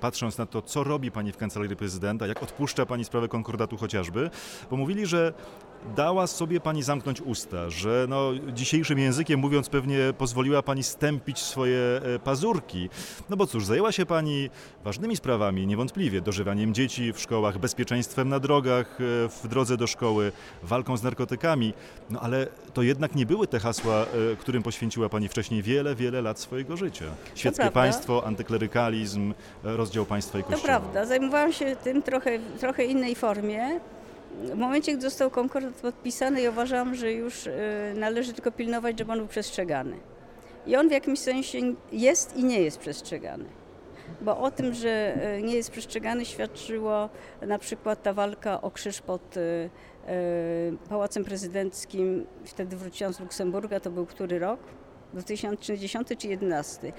patrząc 0.00 0.38
na 0.38 0.46
to, 0.46 0.62
co 0.62 0.84
robi 0.84 1.10
pani 1.10 1.32
w 1.32 1.36
kancelarii 1.36 1.76
prezydenta, 1.76 2.26
jak 2.26 2.42
odpuszcza 2.42 2.86
pani 2.86 3.04
sprawę 3.04 3.28
konkordatu 3.28 3.76
chociażby, 3.76 4.30
bo 4.70 4.76
mówili, 4.76 5.06
że 5.06 5.32
dała 5.96 6.26
sobie 6.26 6.60
pani 6.60 6.82
zamknąć 6.82 7.20
usta, 7.20 7.70
że 7.70 8.06
no, 8.08 8.30
dzisiejszym 8.52 8.98
językiem 8.98 9.40
mówiąc 9.40 9.68
pewnie 9.68 9.98
pozwoliła 10.18 10.62
pani 10.62 10.82
stępić 10.82 11.38
swoje 11.38 11.78
e, 12.14 12.18
pazurki. 12.18 12.88
No 13.30 13.36
bo 13.36 13.46
cóż, 13.46 13.66
zajęła 13.66 13.92
się 13.92 14.06
pani 14.06 14.50
ważnymi 14.84 15.16
sprawami, 15.16 15.66
niewątpliwie, 15.66 16.20
dożywaniem 16.20 16.74
dzieci 16.74 17.12
w 17.12 17.20
szkołach, 17.20 17.58
bezpieczeństwem 17.58 18.28
na 18.28 18.40
drogach, 18.40 18.98
e, 19.00 19.28
w 19.28 19.48
drodze 19.48 19.76
do 19.76 19.86
szkoły, 19.86 20.32
walką 20.62 20.96
z 20.96 21.02
narkotykami, 21.02 21.74
no 22.10 22.20
ale 22.20 22.46
to 22.74 22.82
jednak 22.82 23.14
nie 23.14 23.26
były 23.26 23.46
te 23.46 23.60
hasła, 23.60 23.94
e, 24.32 24.36
którym 24.36 24.62
poświęciła 24.62 25.08
pani 25.08 25.28
wcześniej 25.28 25.62
wiele, 25.62 25.94
wiele 25.94 26.22
lat 26.22 26.40
swojego 26.40 26.76
życia. 26.76 27.04
Świeckie 27.34 27.70
państwo, 27.70 28.26
antyklerykalizm, 28.26 29.34
rozdział 29.62 30.06
państwa 30.06 30.38
i 30.38 30.42
To 30.42 30.48
kościoła. 30.48 30.66
prawda, 30.80 31.06
zajmowałam 31.06 31.52
się 31.52 31.76
tym 31.76 32.02
trochę, 32.02 32.38
trochę 32.60 32.84
innej 32.84 33.14
formie. 33.14 33.80
W 34.44 34.54
momencie, 34.54 34.92
gdy 34.92 35.02
został 35.02 35.30
konkordat 35.30 35.74
podpisany, 35.74 36.40
ja 36.40 36.50
uważałam, 36.50 36.94
że 36.94 37.12
już 37.12 37.46
e, 37.46 37.52
należy 37.96 38.32
tylko 38.32 38.52
pilnować, 38.52 38.98
żeby 38.98 39.12
on 39.12 39.18
był 39.18 39.28
przestrzegany. 39.28 39.96
I 40.66 40.76
on 40.76 40.88
w 40.88 40.92
jakimś 40.92 41.18
sensie 41.18 41.58
jest 41.92 42.36
i 42.36 42.44
nie 42.44 42.60
jest 42.60 42.78
przestrzegany. 42.78 43.44
Bo 44.20 44.38
o 44.38 44.50
tym, 44.50 44.74
że 44.74 45.14
e, 45.22 45.42
nie 45.42 45.54
jest 45.54 45.70
przestrzegany, 45.70 46.24
świadczyło 46.24 47.08
na 47.42 47.58
przykład 47.58 48.02
ta 48.02 48.12
walka 48.12 48.62
o 48.62 48.70
krzyż 48.70 49.00
pod 49.00 49.36
e, 49.36 49.70
Pałacem 50.88 51.24
Prezydenckim. 51.24 52.26
Wtedy 52.44 52.76
wróciłam 52.76 53.14
z 53.14 53.20
Luksemburga, 53.20 53.80
to 53.80 53.90
był 53.90 54.06
który 54.06 54.38
rok? 54.38 54.60
2010 55.12 55.60
czy 55.60 55.72
2011? 55.72 56.92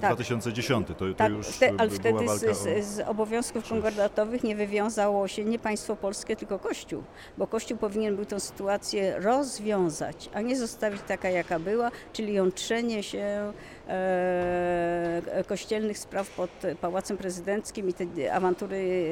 Tak. 0.00 0.14
2010 0.14 0.86
to, 0.86 0.94
to 0.94 1.14
Tak, 1.14 1.32
już 1.32 1.46
wte, 1.46 1.72
ale 1.78 1.90
wtedy 1.90 2.28
z, 2.28 2.58
z, 2.58 2.84
z 2.84 3.00
obowiązków 3.00 3.68
konkordatowych 3.68 4.44
nie 4.44 4.56
wywiązało 4.56 5.28
się 5.28 5.44
nie 5.44 5.58
państwo 5.58 5.96
polskie, 5.96 6.36
tylko 6.36 6.58
Kościół, 6.58 7.02
bo 7.38 7.46
Kościół 7.46 7.78
powinien 7.78 8.16
był 8.16 8.24
tę 8.24 8.40
sytuację 8.40 9.18
rozwiązać, 9.18 10.30
a 10.34 10.40
nie 10.40 10.56
zostawić 10.56 11.02
taka, 11.08 11.30
jaka 11.30 11.58
była, 11.58 11.90
czyli 12.12 12.34
jątrzenie 12.34 13.02
się 13.02 13.52
e, 13.88 15.44
kościelnych 15.46 15.98
spraw 15.98 16.30
pod 16.30 16.50
Pałacem 16.80 17.16
Prezydenckim 17.16 17.88
i 17.88 17.94
te 17.94 18.34
awantury, 18.34 19.04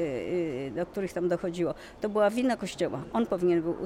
e, 0.67 0.71
do 0.71 0.85
których 0.85 1.13
tam 1.13 1.29
dochodziło. 1.29 1.73
To 2.01 2.09
była 2.09 2.29
wina 2.29 2.57
Kościoła. 2.57 3.03
On 3.13 3.25
powinien 3.25 3.61
był 3.61 3.71
e, 3.73 3.77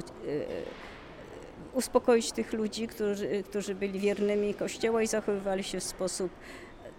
uspokoić 1.74 2.32
tych 2.32 2.54
ludzi, 2.54 2.88
którzy, 2.88 3.44
którzy 3.44 3.76
byli 3.76 4.00
wiernymi 4.00 4.54
Kościoła 4.54 5.02
i 5.02 5.08
zachowywali 5.08 5.64
się 5.64 5.80
w 5.80 5.84
sposób 5.84 6.32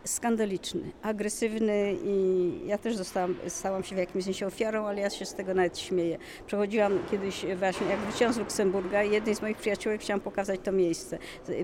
skandaliczny, 0.06 0.92
agresywny 1.02 1.96
i 2.04 2.50
ja 2.66 2.78
też 2.78 2.96
zostałam, 2.96 3.34
stałam 3.48 3.84
się 3.84 3.94
w 3.94 3.98
jakimś 3.98 4.24
sensie 4.24 4.46
ofiarą, 4.46 4.86
ale 4.86 5.00
ja 5.00 5.10
się 5.10 5.24
z 5.24 5.34
tego 5.34 5.54
nawet 5.54 5.78
śmieję. 5.78 6.18
Przechodziłam 6.46 6.98
kiedyś 7.10 7.46
właśnie, 7.58 7.86
jak 7.86 7.98
wróciłam 8.00 8.32
z 8.32 8.38
Luksemburga 8.38 9.02
jednej 9.02 9.34
z 9.34 9.42
moich 9.42 9.56
przyjaciółek 9.56 10.00
chciałam 10.00 10.20
pokazać 10.20 10.60
to 10.64 10.72
miejsce. 10.72 11.18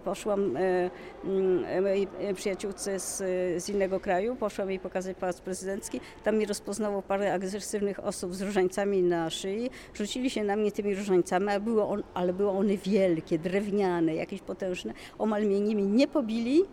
Poszłam 0.05 0.57
e, 0.57 0.91
mm, 1.25 1.83
mojej 1.83 2.09
przyjaciółce 2.35 3.01
z, 3.01 3.17
z 3.65 3.69
innego 3.69 4.01
kraju, 4.01 4.37
poszłam 4.37 4.71
jej 4.71 4.79
pokazać 4.79 5.17
Pałac 5.17 5.41
Prezydencki, 5.41 6.01
tam 6.25 6.39
mi 6.39 6.47
rozpoznało 6.47 7.03
parę 7.03 7.35
agresywnych 7.35 8.05
osób 8.05 8.35
z 8.35 8.43
różańcami 8.43 9.03
na 9.03 9.31
szyi, 9.31 9.71
rzucili 9.95 10.31
się 10.31 10.45
na 10.45 10.57
mnie 10.57 10.73
tymi 10.73 10.95
różańcami, 10.95 11.49
ale, 11.49 11.85
on, 11.85 12.03
ale 12.15 12.33
były 12.33 12.51
one 12.51 12.77
wielkie, 12.77 13.39
drewniane, 13.39 14.15
jakieś 14.15 14.41
potężne, 14.41 14.93
omal 15.19 15.47
mnie 15.47 15.61
nimi 15.61 15.83
nie 15.83 16.09
pobili, 16.09 16.65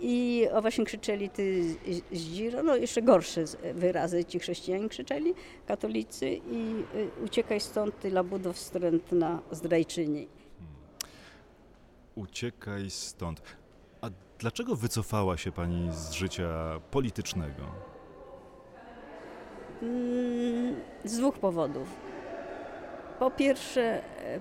i 0.00 0.46
o 0.52 0.62
właśnie 0.62 0.84
krzyczeli 0.84 1.30
ty 1.30 1.62
zdziro, 2.12 2.62
no 2.62 2.76
jeszcze 2.76 3.02
gorsze 3.02 3.44
wyrazy 3.74 4.24
ci 4.24 4.38
chrześcijanie 4.38 4.88
krzyczeli, 4.88 5.34
katolicy 5.66 6.28
i 6.50 6.84
y, 6.94 7.24
uciekaj 7.24 7.60
stąd 7.60 8.00
ty 8.00 8.10
labudo 8.10 8.52
wstrętna 8.52 9.42
zdrajczyni. 9.50 10.28
Uciekaj 12.14 12.90
stąd. 12.90 13.42
A 14.00 14.10
dlaczego 14.38 14.76
wycofała 14.76 15.36
się 15.36 15.52
pani 15.52 15.88
z 15.92 16.10
życia 16.10 16.80
politycznego? 16.90 17.62
Mm, 19.82 20.74
Z 21.04 21.18
dwóch 21.18 21.38
powodów. 21.38 21.88
Po 23.18 23.30
pierwsze, 23.30 23.82
e, 24.24 24.40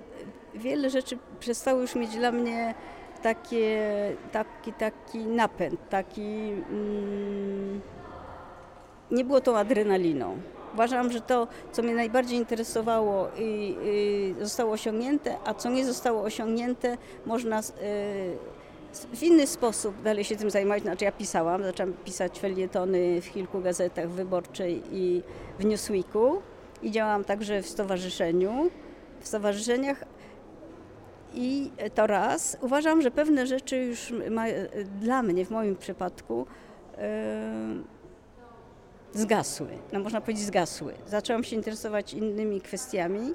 wiele 0.55 0.89
rzeczy 0.89 1.17
przestały 1.39 1.81
już 1.81 1.95
mieć 1.95 2.15
dla 2.15 2.31
mnie 2.31 2.75
takie, 3.23 3.89
taki, 4.31 4.73
taki 4.73 5.17
napęd, 5.17 5.89
taki. 5.89 6.51
Mm, 6.69 7.81
nie 9.11 9.25
było 9.25 9.41
tą 9.41 9.57
adrenaliną. 9.57 10.37
Uważam, 10.73 11.11
że 11.11 11.21
to, 11.21 11.47
co 11.71 11.81
mnie 11.83 11.95
najbardziej 11.95 12.37
interesowało 12.37 13.27
i, 13.37 13.77
i 13.83 14.35
zostało 14.45 14.71
osiągnięte, 14.71 15.37
a 15.45 15.53
co 15.53 15.69
nie 15.69 15.85
zostało 15.85 16.21
osiągnięte, 16.21 16.97
można 17.25 17.59
y, 17.59 17.63
w 19.13 19.23
inny 19.23 19.47
sposób 19.47 20.01
dalej 20.01 20.23
się 20.23 20.35
tym 20.35 20.49
zajmować. 20.49 20.83
Znaczy 20.83 21.05
ja 21.05 21.11
pisałam, 21.11 21.63
zaczęłam 21.63 21.93
pisać 21.93 22.39
felietony 22.39 23.21
w 23.21 23.31
kilku 23.31 23.61
gazetach 23.61 24.09
Wyborczej 24.09 24.81
i 24.91 25.23
w 25.59 25.65
Newsweeku 25.65 26.41
i 26.81 26.91
działałam 26.91 27.23
także 27.23 27.61
w 27.61 27.67
stowarzyszeniu, 27.67 28.69
w 29.21 29.27
stowarzyszeniach 29.27 30.03
i 31.33 31.71
to 31.95 32.07
raz. 32.07 32.57
Uważam, 32.61 33.01
że 33.01 33.11
pewne 33.11 33.47
rzeczy 33.47 33.77
już 33.77 34.13
ma, 34.31 34.45
dla 35.01 35.23
mnie, 35.23 35.45
w 35.45 35.51
moim 35.51 35.75
przypadku, 35.75 36.45
y, 36.97 37.93
zgasły. 39.13 39.67
No 39.93 39.99
można 39.99 40.21
powiedzieć 40.21 40.45
zgasły. 40.45 40.93
Zaczęłam 41.07 41.43
się 41.43 41.55
interesować 41.55 42.13
innymi 42.13 42.61
kwestiami. 42.61 43.33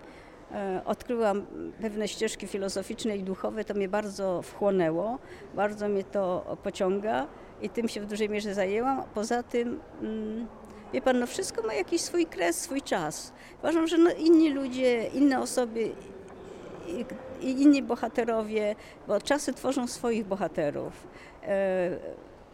E, 0.53 0.83
Odkryłam 0.85 1.47
pewne 1.81 2.09
ścieżki 2.09 2.47
filozoficzne 2.47 3.17
i 3.17 3.23
duchowe, 3.23 3.65
to 3.65 3.75
mnie 3.75 3.89
bardzo 3.89 4.43
wchłonęło, 4.43 5.19
bardzo 5.55 5.89
mnie 5.89 6.05
to 6.05 6.57
pociąga 6.63 7.27
i 7.63 7.71
tym 7.71 7.89
się 7.89 8.01
w 8.01 8.07
dużej 8.07 8.29
mierze 8.29 8.55
zajęłam. 8.55 9.03
Poza 9.15 9.43
tym 9.43 9.81
mm, 10.03 10.47
Wie 10.93 11.03
pan, 11.03 11.19
no 11.19 11.27
wszystko 11.27 11.67
ma 11.67 11.75
jakiś 11.75 12.01
swój 12.01 12.27
kres, 12.27 12.61
swój 12.61 12.83
czas. 12.83 13.33
Uważam, 13.59 13.87
że 13.87 13.99
no 13.99 14.11
inni 14.11 14.51
ludzie, 14.51 15.07
inne 15.07 15.41
osoby 15.41 15.91
i, 17.41 17.51
inni 17.63 17.83
bohaterowie, 17.83 18.75
bo 19.07 19.21
czasy 19.21 19.53
tworzą 19.53 19.87
swoich 19.87 20.27
bohaterów. 20.27 21.07
E, 21.43 21.91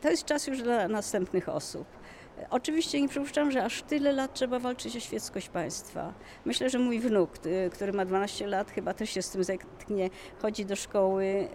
to 0.00 0.10
jest 0.10 0.24
czas 0.24 0.46
już 0.46 0.62
dla 0.62 0.88
następnych 0.88 1.48
osób. 1.48 1.86
Oczywiście 2.50 3.00
nie 3.00 3.08
przypuszczam, 3.08 3.50
że 3.50 3.64
aż 3.64 3.82
tyle 3.82 4.12
lat 4.12 4.34
trzeba 4.34 4.58
walczyć 4.58 4.96
o 4.96 5.00
świeckość 5.00 5.48
państwa. 5.48 6.12
Myślę, 6.44 6.70
że 6.70 6.78
mój 6.78 7.00
wnuk, 7.00 7.30
y, 7.46 7.70
który 7.72 7.92
ma 7.92 8.04
12 8.04 8.46
lat, 8.46 8.70
chyba 8.70 8.94
też 8.94 9.10
się 9.10 9.22
z 9.22 9.30
tym 9.30 9.44
zetknie. 9.44 10.10
Chodzi 10.42 10.64
do 10.64 10.76
szkoły, 10.76 11.48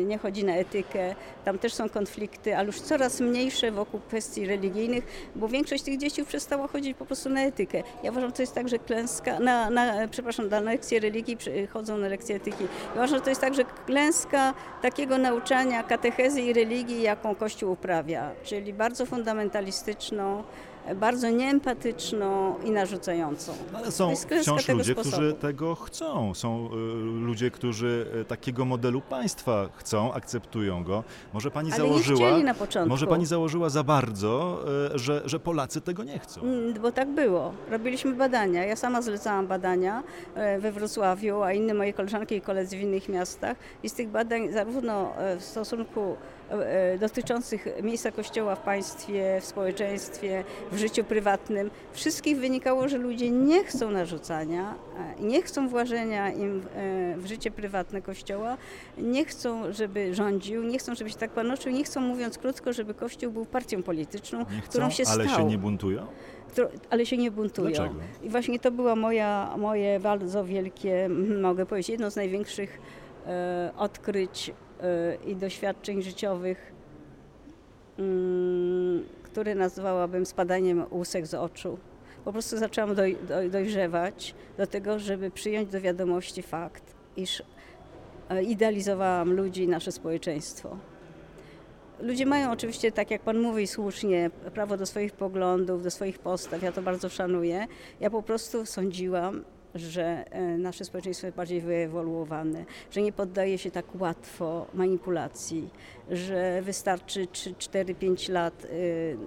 y, 0.00 0.04
nie 0.04 0.18
chodzi 0.18 0.44
na 0.44 0.56
etykę. 0.56 1.14
Tam 1.44 1.58
też 1.58 1.74
są 1.74 1.88
konflikty, 1.88 2.56
ale 2.56 2.66
już 2.66 2.80
coraz 2.80 3.20
mniejsze 3.20 3.70
wokół 3.70 4.00
kwestii 4.00 4.46
religijnych, 4.46 5.04
bo 5.36 5.48
większość 5.48 5.82
tych 5.82 5.98
dzieci 5.98 6.20
już 6.20 6.28
przestała 6.28 6.68
chodzić 6.68 6.96
po 6.96 7.06
prostu 7.06 7.28
na 7.28 7.40
etykę. 7.40 7.82
Ja 8.02 8.10
uważam, 8.10 8.30
że 8.30 8.36
to 8.36 8.42
jest 8.42 8.54
tak, 8.54 8.68
że 8.68 8.78
klęska, 8.78 9.40
na, 9.40 9.70
na, 9.70 10.08
przepraszam, 10.08 10.48
na 10.48 10.60
lekcje 10.60 11.00
religii 11.00 11.36
chodzą 11.70 11.98
na 11.98 12.08
lekcje 12.08 12.36
etyki. 12.36 12.64
Ja 12.64 12.92
uważam, 12.94 13.18
że 13.18 13.24
to 13.24 13.30
jest 13.30 13.40
tak, 13.40 13.54
że 13.54 13.64
klęska 13.64 14.54
takiego 14.82 15.18
nauczania 15.18 15.82
katechezy 15.82 16.42
i 16.42 16.52
religii, 16.52 17.02
jaką 17.02 17.34
Kościół 17.34 17.72
uprawia, 17.72 18.30
czyli 18.44 18.72
bardzo 18.72 19.06
fundamentalistyczną, 19.06 20.25
있잖아요. 20.26 20.44
Bardzo 20.94 21.30
nieempatyczną 21.30 22.54
i 22.64 22.70
narzucającą. 22.70 23.52
Ale 23.74 23.92
są 23.92 24.16
wciąż 24.16 24.68
ludzie, 24.68 24.92
sposobu. 24.92 25.16
którzy 25.16 25.32
tego 25.32 25.74
chcą. 25.74 26.34
Są 26.34 26.68
y, 26.72 26.76
ludzie, 27.26 27.50
którzy 27.50 28.06
y, 28.20 28.24
takiego 28.24 28.64
modelu 28.64 29.00
państwa 29.00 29.68
chcą, 29.76 30.12
akceptują 30.12 30.84
go. 30.84 31.04
Może 31.32 31.50
pani 31.50 31.72
Ale 31.72 31.82
założyła. 31.82 32.30
Nie 32.38 32.44
na 32.44 32.54
początku. 32.54 32.88
Może 32.88 33.06
pani 33.06 33.26
założyła 33.26 33.68
za 33.68 33.82
bardzo, 33.82 34.64
y, 34.94 34.98
że, 34.98 35.22
że 35.24 35.40
Polacy 35.40 35.80
tego 35.80 36.04
nie 36.04 36.18
chcą. 36.18 36.40
Mm, 36.40 36.74
bo 36.74 36.92
tak 36.92 37.08
było. 37.08 37.52
Robiliśmy 37.70 38.14
badania. 38.14 38.64
Ja 38.64 38.76
sama 38.76 39.02
zlecałam 39.02 39.46
badania 39.46 40.02
we 40.58 40.72
Wrocławiu, 40.72 41.42
a 41.42 41.52
inne 41.52 41.74
moje 41.74 41.92
koleżanki 41.92 42.34
i 42.34 42.40
koledzy 42.40 42.76
w 42.76 42.80
innych 42.80 43.08
miastach. 43.08 43.56
I 43.82 43.88
z 43.88 43.92
tych 43.92 44.08
badań 44.08 44.52
zarówno 44.52 45.12
w 45.38 45.44
stosunku 45.44 46.16
E, 46.50 46.98
dotyczących 46.98 47.66
miejsca 47.82 48.12
Kościoła 48.12 48.54
w 48.54 48.60
państwie, 48.60 49.38
w 49.40 49.44
społeczeństwie, 49.44 50.44
w 50.72 50.75
życiu 50.78 51.04
prywatnym, 51.04 51.70
wszystkich 51.92 52.38
wynikało, 52.38 52.88
że 52.88 52.98
ludzie 52.98 53.30
nie 53.30 53.64
chcą 53.64 53.90
narzucania, 53.90 54.74
e, 55.18 55.22
nie 55.22 55.42
chcą 55.42 55.68
włażenia 55.68 56.32
im 56.32 56.62
e, 56.74 57.16
w 57.16 57.26
życie 57.26 57.50
prywatne 57.50 58.02
Kościoła, 58.02 58.56
nie 58.98 59.24
chcą, 59.24 59.72
żeby 59.72 60.14
rządził, 60.14 60.62
nie 60.62 60.78
chcą, 60.78 60.94
żeby 60.94 61.10
się 61.10 61.16
tak 61.16 61.30
panoczył, 61.30 61.72
nie 61.72 61.84
chcą, 61.84 62.00
mówiąc 62.00 62.38
krótko, 62.38 62.72
żeby 62.72 62.94
Kościół 62.94 63.32
był 63.32 63.46
partią 63.46 63.82
polityczną, 63.82 64.44
chcą, 64.44 64.68
którą 64.68 64.90
się 64.90 65.02
ale 65.06 65.24
stał. 65.24 65.38
się 65.38 65.44
nie 65.44 65.58
buntują? 65.58 66.06
ale 66.90 67.06
się 67.06 67.16
nie 67.16 67.30
buntują. 67.30 67.68
Dlaczego? 67.68 67.94
I 68.22 68.28
właśnie 68.28 68.58
to 68.58 68.70
było 68.70 68.96
moja, 68.96 69.54
moje 69.58 70.00
bardzo 70.00 70.44
wielkie, 70.44 71.08
mogę 71.42 71.66
powiedzieć, 71.66 71.88
jedno 71.88 72.10
z 72.10 72.16
największych 72.16 72.78
e, 73.26 73.70
odkryć 73.76 74.52
i 75.26 75.36
doświadczeń 75.36 76.02
życiowych, 76.02 76.72
mm, 77.98 79.04
które 79.36 79.54
nazwałabym 79.54 80.26
spadaniem 80.26 80.84
łusek 80.90 81.26
z 81.26 81.34
oczu. 81.34 81.78
Po 82.24 82.32
prostu 82.32 82.58
zaczęłam 82.58 82.94
doj, 82.94 83.16
doj, 83.28 83.50
dojrzewać 83.50 84.34
do 84.58 84.66
tego, 84.66 84.98
żeby 84.98 85.30
przyjąć 85.30 85.68
do 85.68 85.80
wiadomości 85.80 86.42
fakt, 86.42 86.94
iż 87.16 87.42
e, 88.28 88.42
idealizowałam 88.42 89.32
ludzi 89.32 89.62
i 89.62 89.68
nasze 89.68 89.92
społeczeństwo. 89.92 90.76
Ludzie 92.00 92.26
mają 92.26 92.50
oczywiście, 92.50 92.92
tak 92.92 93.10
jak 93.10 93.22
Pan 93.22 93.38
mówi 93.38 93.66
słusznie, 93.66 94.30
prawo 94.54 94.76
do 94.76 94.86
swoich 94.86 95.12
poglądów, 95.12 95.82
do 95.82 95.90
swoich 95.90 96.18
postaw. 96.18 96.62
Ja 96.62 96.72
to 96.72 96.82
bardzo 96.82 97.08
szanuję. 97.08 97.66
Ja 98.00 98.10
po 98.10 98.22
prostu 98.22 98.66
sądziłam, 98.66 99.44
że 99.80 100.24
e, 100.30 100.58
nasze 100.58 100.84
społeczeństwo 100.84 101.26
jest 101.26 101.36
bardziej 101.36 101.60
wyewoluowane, 101.60 102.64
że 102.90 103.02
nie 103.02 103.12
poddaje 103.12 103.58
się 103.58 103.70
tak 103.70 104.00
łatwo 104.00 104.66
manipulacji, 104.74 105.70
że 106.10 106.62
wystarczy 106.62 107.26
3, 107.26 107.54
4, 107.58 107.94
5 107.94 108.28
lat 108.28 108.64
e, 108.64 108.68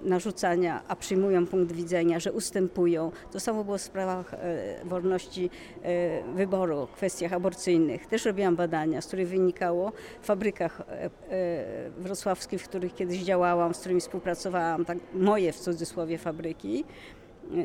narzucania, 0.08 0.82
a 0.88 0.96
przyjmują 0.96 1.46
punkt 1.46 1.72
widzenia, 1.72 2.20
że 2.20 2.32
ustępują. 2.32 3.12
To 3.32 3.40
samo 3.40 3.64
było 3.64 3.78
w 3.78 3.82
sprawach 3.82 4.34
e, 4.34 4.38
wolności 4.84 5.50
wyboru, 6.34 6.88
kwestiach 6.94 7.32
aborcyjnych. 7.32 8.06
Też 8.06 8.24
robiłam 8.24 8.56
badania, 8.56 9.00
z 9.00 9.06
których 9.06 9.28
wynikało 9.28 9.92
w 10.22 10.26
fabrykach 10.26 10.82
wrocławskich, 11.98 12.62
w 12.62 12.68
których 12.68 12.94
kiedyś 12.94 13.22
działałam, 13.22 13.74
z 13.74 13.80
którymi 13.80 14.00
współpracowałam, 14.00 14.84
tak 14.84 14.98
moje 15.14 15.52
w 15.52 15.58
cudzysłowie 15.58 16.18
fabryki, 16.18 16.84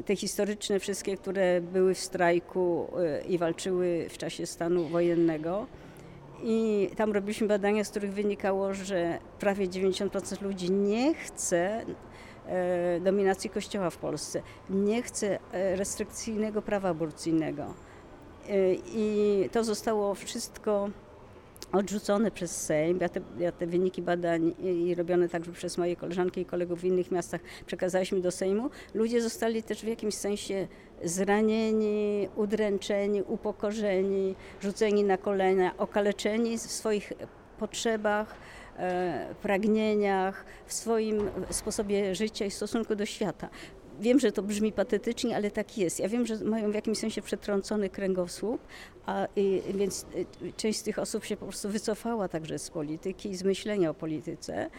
te 0.05 0.15
historyczne 0.15 0.79
wszystkie, 0.79 1.17
które 1.17 1.61
były 1.61 1.93
w 1.93 1.99
strajku 1.99 2.87
e, 2.97 3.21
i 3.21 3.37
walczyły 3.37 4.07
w 4.09 4.17
czasie 4.17 4.45
stanu 4.45 4.87
wojennego. 4.87 5.67
I 6.43 6.89
tam 6.95 7.11
robiliśmy 7.11 7.47
badania, 7.47 7.83
z 7.83 7.89
których 7.89 8.13
wynikało, 8.13 8.73
że 8.73 9.19
prawie 9.39 9.67
90% 9.67 10.41
ludzi 10.41 10.71
nie 10.71 11.13
chce 11.13 11.85
e, 12.47 12.99
dominacji 12.99 13.49
Kościoła 13.49 13.89
w 13.89 13.97
Polsce, 13.97 14.41
nie 14.69 15.01
chce 15.01 15.39
e, 15.51 15.75
restrykcyjnego 15.75 16.61
prawa 16.61 16.89
aborcyjnego. 16.89 17.73
I 18.87 19.49
to 19.51 19.63
zostało 19.63 20.15
wszystko 20.15 20.89
odrzucone 21.75 22.31
przez 22.31 22.63
Sejm. 22.65 22.99
Ja 23.01 23.09
te, 23.09 23.21
ja 23.39 23.51
te, 23.51 23.67
wyniki 23.67 24.01
badań 24.01 24.53
i 24.59 24.95
robione 24.95 25.29
także 25.29 25.51
przez 25.51 25.77
moje 25.77 25.95
koleżanki 25.95 26.41
i 26.41 26.45
kolegów 26.45 26.81
w 26.81 26.83
innych 26.83 27.11
miastach 27.11 27.41
przekazaliśmy 27.65 28.21
do 28.21 28.31
Sejmu. 28.31 28.69
Ludzie 28.93 29.21
zostali 29.21 29.63
też 29.63 29.81
w 29.81 29.87
jakimś 29.87 30.15
sensie 30.15 30.67
zranieni, 31.03 32.29
udręczeni, 32.35 33.21
upokorzeni, 33.21 34.35
rzuceni 34.61 35.03
na 35.03 35.17
kolana, 35.17 35.77
okaleczeni 35.77 36.57
w 36.57 36.61
swoich 36.61 37.13
potrzebach, 37.59 38.35
e, 38.77 39.35
pragnieniach, 39.41 40.45
w 40.65 40.73
swoim 40.73 41.29
sposobie 41.49 42.15
życia 42.15 42.45
i 42.45 42.51
stosunku 42.51 42.95
do 42.95 43.05
świata. 43.05 43.49
Wiem, 43.99 44.19
że 44.19 44.31
to 44.31 44.43
brzmi 44.43 44.71
patetycznie, 44.71 45.35
ale 45.35 45.51
tak 45.51 45.77
jest. 45.77 45.99
Ja 45.99 46.09
wiem, 46.09 46.25
że 46.25 46.37
mają 46.37 46.71
w 46.71 46.75
jakimś 46.75 46.97
sensie 46.97 47.21
przetrącony 47.21 47.89
kręgosłup, 47.89 48.61
a 49.05 49.27
y, 49.37 49.61
więc 49.73 50.05
y, 50.41 50.53
część 50.57 50.79
z 50.79 50.83
tych 50.83 50.99
osób 50.99 51.25
się 51.25 51.37
po 51.37 51.45
prostu 51.45 51.69
wycofała 51.69 52.27
także 52.27 52.59
z 52.59 52.69
polityki 52.69 53.29
i 53.29 53.35
z 53.35 53.43
myślenia 53.43 53.89
o 53.89 53.93
polityce. 53.93 54.65
Y, 54.65 54.69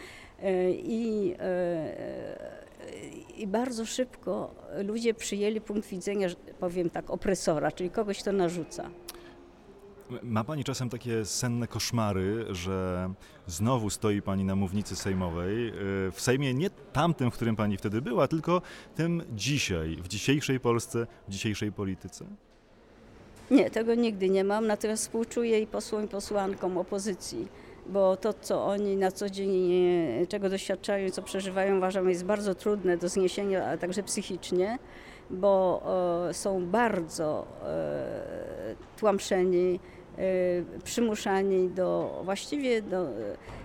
I, 0.79 1.35
i 3.37 3.47
bardzo 3.47 3.87
szybko 3.87 4.55
ludzie 4.85 5.15
przyjęli 5.15 5.61
punkt 5.61 5.89
widzenia, 5.89 6.29
powiem 6.61 6.91
tak, 6.91 7.11
opresora, 7.11 7.73
czyli 7.73 7.91
kogoś, 7.91 8.23
kto 8.23 8.33
narzuca. 8.33 8.91
Ma 10.23 10.45
Pani 10.45 10.65
czasem 10.65 10.89
takie 10.91 11.25
senne 11.25 11.67
koszmary, 11.67 12.47
że 12.51 13.11
znowu 13.47 13.91
stoi 13.91 14.23
Pani 14.23 14.45
na 14.45 14.57
mównicy 14.57 14.97
sejmowej, 14.97 15.73
w 16.13 16.17
Sejmie 16.21 16.55
nie 16.55 16.71
tamtym, 16.71 17.31
w 17.31 17.35
którym 17.35 17.57
Pani 17.57 17.77
wtedy 17.77 18.03
była, 18.03 18.29
tylko 18.29 18.63
tym 18.95 19.23
dzisiaj, 19.33 19.97
w 20.03 20.09
dzisiejszej 20.09 20.61
Polsce, 20.61 21.07
w 21.29 21.31
dzisiejszej 21.31 21.73
polityce? 21.73 22.25
Nie, 23.51 23.71
tego 23.71 23.95
nigdy 23.95 24.31
nie 24.31 24.45
mam, 24.45 24.67
natomiast 24.67 25.03
współczuję 25.03 25.61
i 25.61 25.67
posłom 25.67 26.05
i 26.05 26.09
posłankom 26.09 26.79
opozycji, 26.79 27.49
bo 27.87 28.17
to, 28.17 28.33
co 28.33 28.67
oni 28.67 28.97
na 28.97 29.13
co 29.13 29.31
dzień, 29.31 29.73
e, 30.23 30.27
czego 30.27 30.49
doświadczają 30.49 31.11
co 31.11 31.23
przeżywają, 31.23 31.77
uważam, 31.77 32.09
jest 32.09 32.25
bardzo 32.25 32.55
trudne 32.55 32.97
do 32.97 33.09
zniesienia, 33.09 33.67
a 33.67 33.77
także 33.77 34.03
psychicznie, 34.03 34.79
bo 35.31 35.83
e, 36.29 36.35
są 36.35 36.67
bardzo 36.67 37.47
e, 37.63 38.77
tłamszeni, 38.97 39.81
Y, 39.96 39.96
przymuszani 40.85 41.69
do 41.69 42.21
właściwie 42.25 42.83
do, 42.83 43.09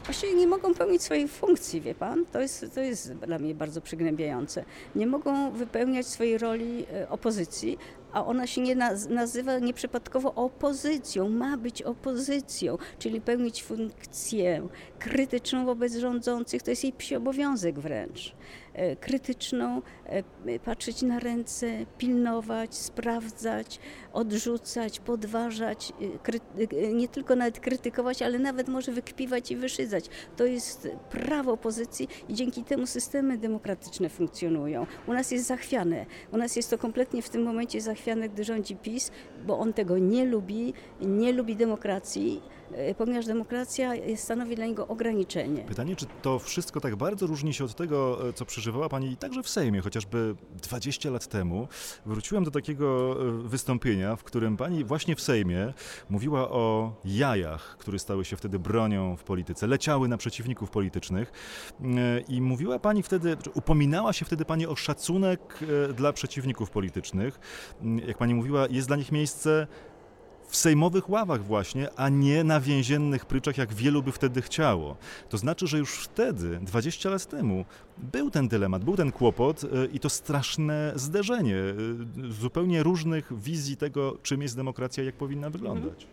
właściwie 0.04 0.34
nie 0.34 0.48
mogą 0.48 0.74
pełnić 0.74 1.02
swojej 1.02 1.28
funkcji, 1.28 1.82
wie 1.82 1.96
pan? 1.96 2.26
To 2.32 2.42
jest, 2.42 2.66
to 2.76 2.82
jest 2.82 3.14
dla 3.14 3.40
mnie 3.40 3.56
bardzo 3.56 3.82
przygnębiające. 3.82 4.66
Nie 4.96 5.08
mogą 5.08 5.52
wypełniać 5.52 6.08
swojej 6.08 6.38
roli 6.38 6.86
y, 7.04 7.10
opozycji, 7.10 7.78
a 8.14 8.26
ona 8.26 8.48
się 8.48 8.62
nie 8.62 8.76
nazywa 9.10 9.60
nieprzypadkowo 9.60 10.34
opozycją, 10.34 11.30
ma 11.30 11.58
być 11.58 11.82
opozycją, 11.82 12.78
czyli 13.00 13.22
pełnić 13.22 13.64
funkcję 13.64 14.68
krytyczną 15.00 15.66
wobec 15.66 15.96
rządzących, 15.96 16.64
to 16.64 16.72
jest 16.72 16.84
jej 16.84 16.94
psi 16.94 17.16
obowiązek 17.16 17.80
wręcz. 17.80 18.36
E, 18.74 18.96
krytyczną, 18.96 19.82
e, 20.06 20.60
patrzeć 20.60 21.02
na 21.02 21.20
ręce, 21.20 21.86
pilnować, 21.98 22.76
sprawdzać, 22.76 23.80
odrzucać, 24.14 25.00
podważać, 25.00 25.94
e, 26.82 26.94
nie 26.94 27.08
tylko 27.08 27.36
nawet 27.36 27.60
krytykować, 27.60 28.22
ale 28.22 28.40
nawet 28.40 28.68
może 28.68 28.92
wykpiwać 28.92 29.52
i 29.52 29.56
wyszydzać. 29.56 30.06
To 30.38 30.46
jest 30.46 30.88
prawo 31.10 31.52
opozycji 31.52 32.08
i 32.30 32.34
dzięki 32.34 32.64
temu 32.64 32.86
systemy 32.86 33.38
demokratyczne 33.38 34.10
funkcjonują. 34.10 34.86
U 35.08 35.14
nas 35.14 35.32
jest 35.32 35.48
zachwiane. 35.48 36.06
U 36.32 36.38
nas 36.38 36.56
jest 36.56 36.70
to 36.70 36.78
kompletnie 36.78 37.22
w 37.22 37.30
tym 37.30 37.44
momencie 37.44 37.82
zachwiane, 37.82 38.30
gdy 38.30 38.44
rządzi 38.44 38.76
PiS, 38.76 39.12
bo 39.46 39.60
on 39.60 39.74
tego 39.74 39.98
nie 39.98 40.26
lubi, 40.26 40.74
nie 41.02 41.34
lubi 41.34 41.56
demokracji 41.56 42.42
ponieważ 42.98 43.26
demokracja 43.26 43.92
stanowi 44.16 44.56
dla 44.56 44.66
niego 44.66 44.88
ograniczenie. 44.88 45.64
Pytanie, 45.64 45.96
czy 45.96 46.06
to 46.22 46.40
wszystko 46.40 46.82
tak 46.82 46.96
bardzo 46.96 47.28
różni 47.28 47.54
się 47.54 47.64
od 47.64 47.76
tego, 47.76 48.30
e, 48.30 48.34
co 48.34 48.46
przeżywała 48.46 48.90
Pani 48.90 49.18
także 49.18 49.44
w 49.44 49.50
Sejmie, 49.50 49.82
chociażby 49.82 50.36
20 50.64 51.10
lat 51.10 51.28
temu. 51.28 51.68
Wróciłem 52.06 52.44
do 52.44 52.52
takiego 52.52 53.18
e, 53.22 53.48
wystąpienia, 53.48 54.16
w 54.16 54.24
którym 54.24 54.58
Pani 54.58 54.84
właśnie 54.84 55.16
w 55.16 55.22
Sejmie 55.22 55.74
mówiła 56.10 56.50
o 56.50 56.94
jajach, 57.06 57.78
które 57.78 58.00
stały 58.00 58.26
się 58.26 58.36
wtedy 58.36 58.60
bronią 58.60 59.18
w 59.18 59.24
polityce, 59.24 59.68
leciały 59.68 60.08
na 60.08 60.18
przeciwników 60.18 60.70
politycznych 60.70 61.32
E, 61.82 62.20
i 62.20 62.42
mówiła 62.42 62.80
Pani 62.80 63.04
wtedy, 63.04 63.38
upominała 63.54 64.14
się 64.14 64.26
wtedy 64.26 64.46
Pani 64.46 64.68
o 64.68 64.76
szacunek 64.76 65.60
dla 65.94 66.14
przeciwników 66.14 66.70
politycznych. 66.70 67.40
M, 67.82 68.00
Jak 68.00 68.18
Pani 68.18 68.36
mówiła, 68.36 68.68
jest 68.70 68.88
dla 68.88 68.98
nich 68.98 69.12
miejsce 69.12 69.68
w 70.52 70.56
sejmowych 70.56 71.10
ławach 71.10 71.44
właśnie, 71.44 71.90
a 71.96 72.10
nie 72.10 72.44
na 72.44 72.60
więziennych 72.60 73.26
pryczach, 73.26 73.58
jak 73.58 73.74
wielu 73.74 74.04
by 74.04 74.12
wtedy 74.12 74.42
chciało. 74.42 74.98
To 75.30 75.38
znaczy, 75.38 75.68
że 75.68 75.78
już 75.78 75.94
wtedy, 75.96 76.60
20 76.62 77.10
lat 77.10 77.26
temu, 77.26 77.66
był 77.98 78.32
ten 78.32 78.48
dylemat, 78.48 78.84
był 78.84 78.96
ten 78.96 79.12
kłopot 79.12 79.64
e, 79.64 79.86
i 79.86 80.00
to 80.00 80.10
straszne 80.10 80.94
zderzenie 80.96 81.58
e, 81.58 81.74
zupełnie 82.32 82.84
różnych 82.84 83.42
wizji 83.42 83.78
tego, 83.78 84.18
czym 84.24 84.42
jest 84.42 84.56
demokracja 84.56 85.04
jak 85.04 85.16
powinna 85.16 85.50
wyglądać. 85.50 86.08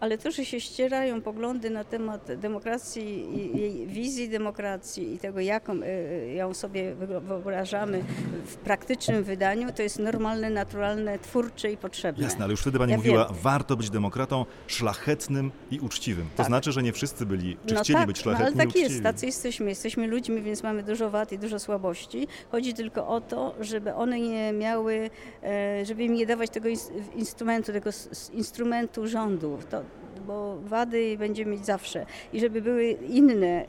Ale 0.00 0.18
to, 0.18 0.30
że 0.30 0.44
się 0.44 0.60
ścierają 0.60 1.20
poglądy 1.22 1.70
na 1.70 1.84
temat 1.84 2.34
demokracji 2.34 3.34
i 3.38 3.58
jej 3.60 3.86
wizji 3.86 4.28
demokracji 4.28 5.14
i 5.14 5.18
tego, 5.18 5.40
jaką 5.40 5.82
y, 5.82 6.32
ją 6.34 6.54
sobie 6.54 6.94
wyo- 6.94 7.20
wyobrażamy 7.22 8.04
w 8.46 8.56
praktycznym 8.56 9.24
wydaniu, 9.24 9.72
to 9.72 9.82
jest 9.82 9.98
normalne, 9.98 10.50
naturalne, 10.50 11.18
twórcze 11.18 11.72
i 11.72 11.76
potrzebne. 11.76 12.24
Jasne, 12.24 12.44
ale 12.44 12.50
już 12.50 12.60
wtedy 12.60 12.78
Pani 12.78 12.90
Ja 12.92 12.96
mówiła, 12.98 13.24
wiem. 13.24 13.36
warto 13.42 13.76
być 13.76 13.90
demokratą 13.90 14.46
szlachetnym 14.66 15.50
i 15.70 15.80
uczciwym. 15.80 16.24
To 16.30 16.36
Tak. 16.36 16.46
znaczy, 16.46 16.72
że 16.72 16.82
nie 16.82 16.92
wszyscy 16.92 17.26
byli, 17.26 17.56
czy 17.66 17.74
no 17.74 17.80
chcieli 17.80 17.98
tak, 17.98 18.06
być 18.06 18.16
no, 18.16 18.22
szlachetni 18.22 18.60
ale 18.60 18.66
tak 18.66 18.76
i 18.76 18.80
jest, 18.80 19.02
tacy 19.02 19.26
jesteśmy. 19.26 19.68
Jesteśmy 19.68 20.06
ludźmi, 20.06 20.42
więc 20.42 20.62
mamy 20.62 20.82
dużo 20.82 21.10
wad 21.10 21.32
i 21.32 21.38
dużo 21.38 21.58
słabości. 21.58 22.28
Chodzi 22.50 22.74
tylko 22.74 23.08
o 23.08 23.20
to, 23.20 23.54
żeby 23.60 23.94
one 23.94 24.20
nie 24.20 24.52
miały, 24.52 25.10
e, 25.42 25.84
żeby 25.84 26.04
im 26.04 26.14
nie 26.14 26.26
dawać 26.26 26.50
tego 26.50 26.68
ins- 26.68 26.90
instrumentu, 27.16 27.72
tego 27.72 27.90
instrumentu 28.32 29.06
rządu. 29.06 29.58
To, 29.70 29.82
bo 30.26 30.56
wady 30.56 31.16
będziemy 31.18 31.50
mieć 31.52 31.66
zawsze. 31.66 32.06
I 32.32 32.40
żeby 32.40 32.62
były 32.62 32.90
inne 32.90 33.66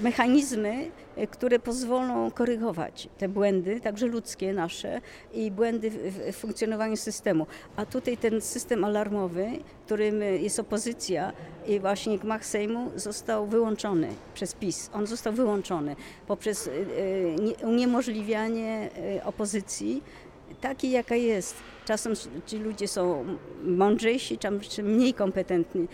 mechanizmy, 0.00 0.90
e, 1.16 1.26
które 1.26 1.58
pozwolą 1.58 2.30
korygować 2.30 3.08
te 3.18 3.28
błędy, 3.28 3.80
także 3.80 4.06
ludzkie 4.06 4.52
nasze 4.52 5.00
i 5.34 5.50
błędy 5.50 5.90
w, 5.90 6.32
funkcjonowaniu 6.36 6.96
systemu. 6.96 7.46
A 7.76 7.86
tutaj 7.86 8.16
ten 8.16 8.40
system 8.40 8.84
alarmowy, 8.84 9.46
którym 9.86 10.22
jest 10.22 10.58
opozycja 10.58 11.32
i 11.66 11.80
właśnie 11.80 12.18
gmach 12.18 12.46
Sejmu 12.46 12.90
został 12.96 13.46
wyłączony 13.46 14.08
przez 14.34 14.54
PiS. 14.54 14.90
On 14.92 15.06
został 15.06 15.32
wyłączony 15.32 15.96
poprzez 16.26 16.68
e, 16.68 16.70
e, 16.70 17.34
nie- 17.34 17.66
uniemożliwianie 17.68 18.90
opozycji 19.24 20.02
takiej, 20.62 20.90
jaka 20.90 21.14
jest. 21.14 21.56
Czasem 21.84 22.12
ci 22.46 22.58
ludzie 22.58 22.88
są 22.88 23.24
mądrzejsi, 23.64 24.38
czasem 24.38 24.60
mniej 24.86 25.14
kompetentni. 25.14 25.88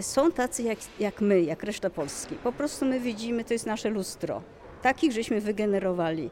Są 0.00 0.32
tacy 0.32 0.62
jak, 0.62 0.78
jak 1.00 1.20
my, 1.20 1.42
jak 1.42 1.62
reszta 1.62 1.90
Polski. 1.90 2.34
Po 2.34 2.52
prostu 2.52 2.84
my 2.84 3.00
widzimy, 3.00 3.44
to 3.44 3.52
jest 3.52 3.66
nasze 3.66 3.90
lustro. 3.90 4.42
Takich 4.84 5.12
żeśmy 5.12 5.40
wygenerowali. 5.40 6.30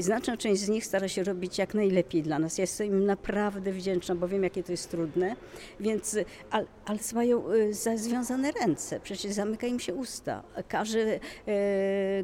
Znaczna 0.00 0.36
część 0.36 0.60
z 0.62 0.68
nich 0.68 0.86
stara 0.86 1.08
się 1.08 1.24
robić 1.24 1.58
jak 1.58 1.74
najlepiej 1.74 2.22
dla 2.22 2.38
nas. 2.38 2.58
Ja 2.58 2.62
jestem 2.62 2.86
im 2.86 3.06
naprawdę 3.06 3.72
wdzięczna, 3.72 4.14
bo 4.14 4.28
wiem, 4.28 4.42
jakie 4.42 4.62
to 4.62 4.72
jest 4.72 4.90
trudne. 4.90 5.36
Więc, 5.80 6.16
ale, 6.50 6.66
ale 6.84 6.98
mają 7.14 7.50
y, 7.52 7.74
za- 7.74 7.96
związane 7.96 8.52
ręce, 8.52 9.00
przecież 9.00 9.32
zamyka 9.32 9.66
im 9.66 9.80
się 9.80 9.94
usta, 9.94 10.42
każe 10.68 10.98
e, 11.00 11.20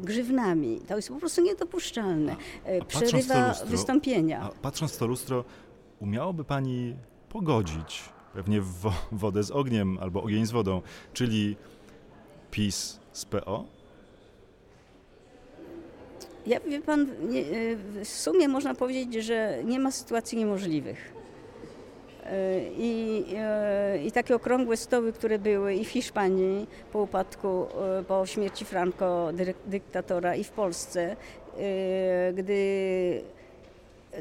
grzywnami. 0.01 0.81
To 0.87 0.95
jest 0.95 1.09
po 1.09 1.15
prostu 1.15 1.41
niedopuszczalne. 1.41 2.35
E, 2.63 2.79
patrząc 2.79 3.05
w 3.05 3.11
to 3.11 3.17
Przerywa 3.19 3.47
lustro, 3.47 3.67
wystąpienia. 3.67 4.41
A 4.41 4.49
patrząc 4.61 4.91
w 4.95 4.97
to 4.97 5.07
lustro, 5.07 5.43
umiałoby 5.99 6.43
Pani 6.43 6.95
pogodzić 7.29 8.03
pewnie 8.33 8.61
wo- 8.61 8.93
wodę 9.11 9.43
z 9.43 9.51
ogniem 9.51 9.97
albo 10.01 10.23
ogień 10.23 10.45
z 10.45 10.51
wodą, 10.51 10.81
czyli 11.13 11.55
PiS 12.51 12.99
z 13.11 13.25
PO? 13.25 13.78
Ja 16.49 16.59
wie 16.59 16.81
pan, 16.81 17.07
nie, 17.29 17.41
e, 17.41 17.75
w 18.03 18.07
sumie 18.07 18.47
można 18.47 18.75
powiedzieć, 18.75 19.25
że 19.25 19.61
nie 19.65 19.79
ma 19.79 19.91
sytuacji 19.91 20.37
niemożliwych. 20.37 21.13
E, 22.25 22.59
I, 22.77 23.25
e, 23.37 23.99
I 24.05 24.11
takie 24.11 24.35
okrągłe 24.35 24.77
stoły, 24.77 25.13
które 25.13 25.39
były 25.39 25.75
i 25.75 25.85
w 25.85 25.89
Hiszpanii 25.89 26.67
po 26.91 27.01
upadku, 27.01 27.65
po 28.07 28.25
śmierci 28.25 28.65
Franco, 28.65 29.29
dyktatora, 29.65 30.35
i 30.35 30.43
w 30.43 30.49
Polsce, 30.49 31.15
gdy 32.33 33.21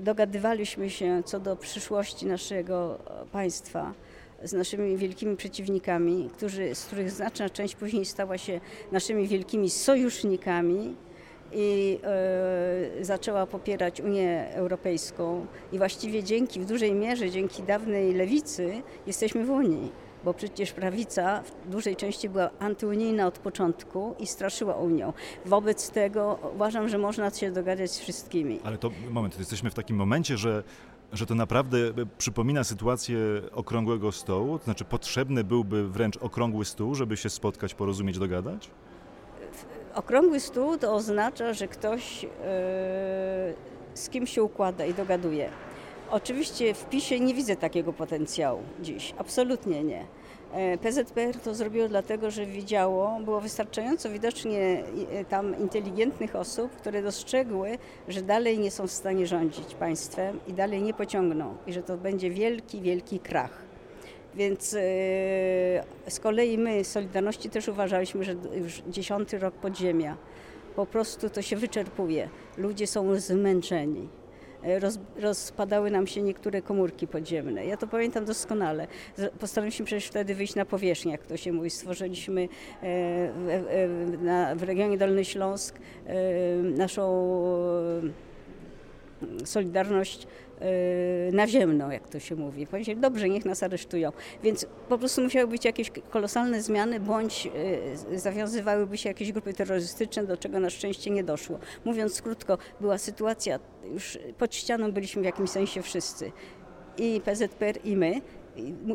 dogadywaliśmy 0.00 0.90
się 0.90 1.22
co 1.24 1.40
do 1.40 1.56
przyszłości 1.56 2.26
naszego 2.26 2.98
państwa 3.32 3.92
z 4.44 4.52
naszymi 4.52 4.96
wielkimi 4.96 5.36
przeciwnikami, 5.36 6.30
którzy, 6.36 6.74
z 6.74 6.84
których 6.84 7.10
znaczna 7.10 7.50
część 7.50 7.74
później 7.74 8.04
stała 8.04 8.38
się 8.38 8.60
naszymi 8.92 9.28
wielkimi 9.28 9.70
sojusznikami 9.70 10.94
i 11.52 11.98
e, 12.04 13.04
zaczęła 13.04 13.46
popierać 13.46 14.00
Unię 14.00 14.48
Europejską 14.54 15.46
i 15.72 15.78
właściwie 15.78 16.24
dzięki, 16.24 16.61
w 16.61 16.66
dużej 16.66 16.94
mierze 16.94 17.30
dzięki 17.30 17.62
dawnej 17.62 18.14
lewicy 18.14 18.82
jesteśmy 19.06 19.44
w 19.44 19.50
Unii, 19.50 19.92
bo 20.24 20.34
przecież 20.34 20.72
prawica 20.72 21.42
w 21.42 21.70
dużej 21.70 21.96
części 21.96 22.28
była 22.28 22.50
antyunijna 22.58 23.26
od 23.26 23.38
początku 23.38 24.14
i 24.18 24.26
straszyła 24.26 24.74
Unią. 24.74 25.12
Wobec 25.46 25.90
tego 25.90 26.38
uważam, 26.54 26.88
że 26.88 26.98
można 26.98 27.30
się 27.30 27.50
dogadać 27.50 27.90
z 27.90 28.00
wszystkimi. 28.00 28.61
Ale 28.64 28.78
to 28.78 28.90
moment, 29.11 29.34
to 29.34 29.40
jesteśmy 29.40 29.70
w 29.70 29.74
takim 29.74 29.96
momencie, 29.96 30.37
że, 30.37 30.62
że 31.12 31.26
to 31.26 31.34
naprawdę 31.34 31.78
e, 31.78 31.92
przypomina 32.18 32.64
sytuację 32.64 33.18
okrągłego 33.52 34.12
stołu, 34.12 34.58
to 34.58 34.64
znaczy 34.64 34.84
potrzebny 34.84 35.44
byłby 35.44 35.88
wręcz 35.88 36.16
okrągły 36.16 36.64
stół, 36.64 36.94
żeby 36.94 37.16
się 37.16 37.30
spotkać, 37.30 37.74
porozumieć, 37.74 38.18
dogadać? 38.18 38.70
Okrągły 39.98 40.40
stół 40.40 40.78
to 40.78 40.94
oznacza, 40.94 41.52
że 41.52 41.68
ktoś 41.68 42.24
e, 42.24 42.28
z 43.94 44.08
kim 44.11 44.26
się 44.26 44.42
układa 44.42 44.84
i 44.84 44.94
dogaduje. 44.94 45.50
Oczywiście 46.11 46.74
w 46.74 46.84
PiSie 46.84 47.20
nie 47.20 47.34
widzę 47.34 47.56
takiego 47.56 47.92
potencjału 47.92 48.61
dziś, 48.82 49.14
absolutnie 49.18 49.84
nie. 49.84 50.04
E, 50.52 50.78
PZPR 50.78 51.40
to 51.44 51.54
zrobiło 51.54 51.88
dlatego, 51.88 52.30
że 52.30 52.46
widziało, 52.46 53.20
było 53.20 53.40
wystarczająco 53.40 54.11
widocznie 54.11 54.84
e, 55.12 55.24
tam 55.24 55.58
inteligentnych 55.58 56.37
osób, 56.37 56.72
które 56.72 57.02
dostrzegły, 57.02 57.78
że 58.08 58.22
dalej 58.22 58.58
nie 58.58 58.70
są 58.70 58.87
w 58.87 58.92
stanie 58.92 59.26
rządzić 59.26 59.74
państwem 59.74 60.40
i 60.46 60.52
dalej 60.52 60.82
nie 60.82 60.94
pociągną 60.94 61.54
i 61.66 61.72
że 61.72 61.82
to 61.82 61.96
będzie 61.96 62.30
wielki, 62.30 62.80
wielki 62.80 63.18
krach. 63.20 63.67
Więc 64.34 64.74
e, 64.74 64.78
z 66.08 66.20
kolei 66.20 66.58
my 66.58 66.84
z 66.84 66.90
Solidarności 66.90 67.50
też 67.50 67.68
uważaliśmy, 67.68 68.24
że 68.24 68.34
już 68.54 68.82
dziesiąty 68.88 69.38
rok 69.38 69.54
podziemia. 69.54 70.16
Po 70.76 70.86
prostu 70.86 71.30
to 71.30 71.42
się 71.42 71.56
wyczerpuje. 71.56 72.28
Ludzie 72.56 72.86
są 72.86 73.20
zmęczeni. 73.20 74.08
E, 74.62 74.78
Roz, 74.78 74.98
rozpadały 75.20 75.90
nam 75.90 76.06
się 76.06 76.22
niektóre 76.22 76.62
komórki 76.62 77.06
podziemne. 77.06 77.66
Ja 77.66 77.76
to 77.76 77.86
pamiętam 77.86 78.24
doskonale. 78.24 78.86
Postanowiliśmy 79.40 79.86
przecież 79.86 80.06
wtedy 80.06 80.34
wyjść 80.34 80.54
na 80.54 80.64
powierzchnię, 80.64 81.12
jak 81.12 81.26
to 81.26 81.36
się 81.36 81.52
mówi. 81.52 81.70
Stworzyliśmy 81.70 82.42
e, 82.42 82.46
w, 82.82 84.54
w, 84.56 84.62
regionie 84.62 84.98
Dolny 84.98 85.24
Śląsk 85.24 85.78
naszą 86.62 87.08
Solidarność 89.44 90.26
naziemną, 91.33 91.90
jak 91.90 92.09
to 92.09 92.21
się 92.21 92.37
mówi. 92.37 92.66
Powiedzieli, 92.66 93.01
dobrze, 93.01 93.29
niech 93.29 93.44
nas 93.44 93.62
aresztują. 93.62 94.12
Więc 94.42 94.66
po 94.88 94.99
prostu 94.99 95.23
musiały 95.23 95.47
być 95.47 95.64
jakieś 95.64 95.90
kolosalne 96.11 96.62
zmiany, 96.62 97.01
bądź 97.01 97.49
e, 98.12 98.18
zawiązywałyby 98.18 98.99
się 98.99 99.09
jakieś 99.09 99.33
grupy 99.33 99.55
terrorystyczne, 99.55 100.25
do 100.25 100.37
czego 100.37 100.61
na 100.61 100.71
szczęście 100.71 101.11
nie 101.11 101.25
doszło. 101.25 101.59
Mówiąc 101.85 102.23
krótko, 102.23 102.59
była 102.81 102.99
sytuacja, 102.99 103.59
już 103.92 104.18
pod 104.38 104.55
ścianą 104.55 104.92
byliśmy 104.92 105.23
w 105.23 105.25
jakimś 105.25 105.51
sensie 105.51 105.83
wszyscy. 105.83 106.33
I 106.99 107.21
PZPR, 107.25 107.79
i 107.85 107.97
my. 107.97 108.21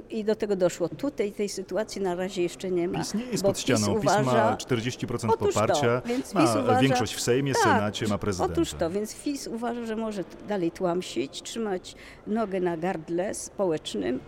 I, 0.10 0.23
do 0.23 0.36
tego 0.36 0.56
doszło. 0.56 0.89
Tutaj 0.89 1.32
tej 1.32 1.49
sytuacji 1.49 2.02
na 2.02 2.15
razie 2.15 2.41
jeszcze 2.41 2.71
nie 2.71 2.88
ma. 2.88 2.99
PiS 2.99 3.13
nie 3.13 3.26
jest 3.26 3.43
pod 3.43 3.60
ścianą. 3.60 3.88
PiS, 3.88 4.04
uważa, 4.04 4.23
ma 4.23 4.56
40% 4.56 5.15
Otóż 5.15 5.30
to, 5.30 5.38
poparcia, 5.38 6.02
więc 6.06 6.34
ma 6.34 6.41
PiS 6.41 6.49
uważa- 6.56 6.80
większość 6.82 7.15
w 7.15 7.21
Sejmie, 7.21 7.54
Tak, 7.54 7.63
Senacie, 7.63 8.08
ma 8.08 8.17
prezydenta. 8.17 8.54
Otóż 8.54 8.73
to, 8.73 8.89
więc 8.89 9.13
FIS 9.13 9.47
uważa, 9.47 9.86
że 9.86 9.95
może 9.95 10.23
dalej 10.47 10.71
tłamsić, 10.71 11.41
trzymać 11.41 11.95
nogę 12.28 12.60
na 12.60 12.78
gardle 12.78 13.34
społecznym, 13.34 14.19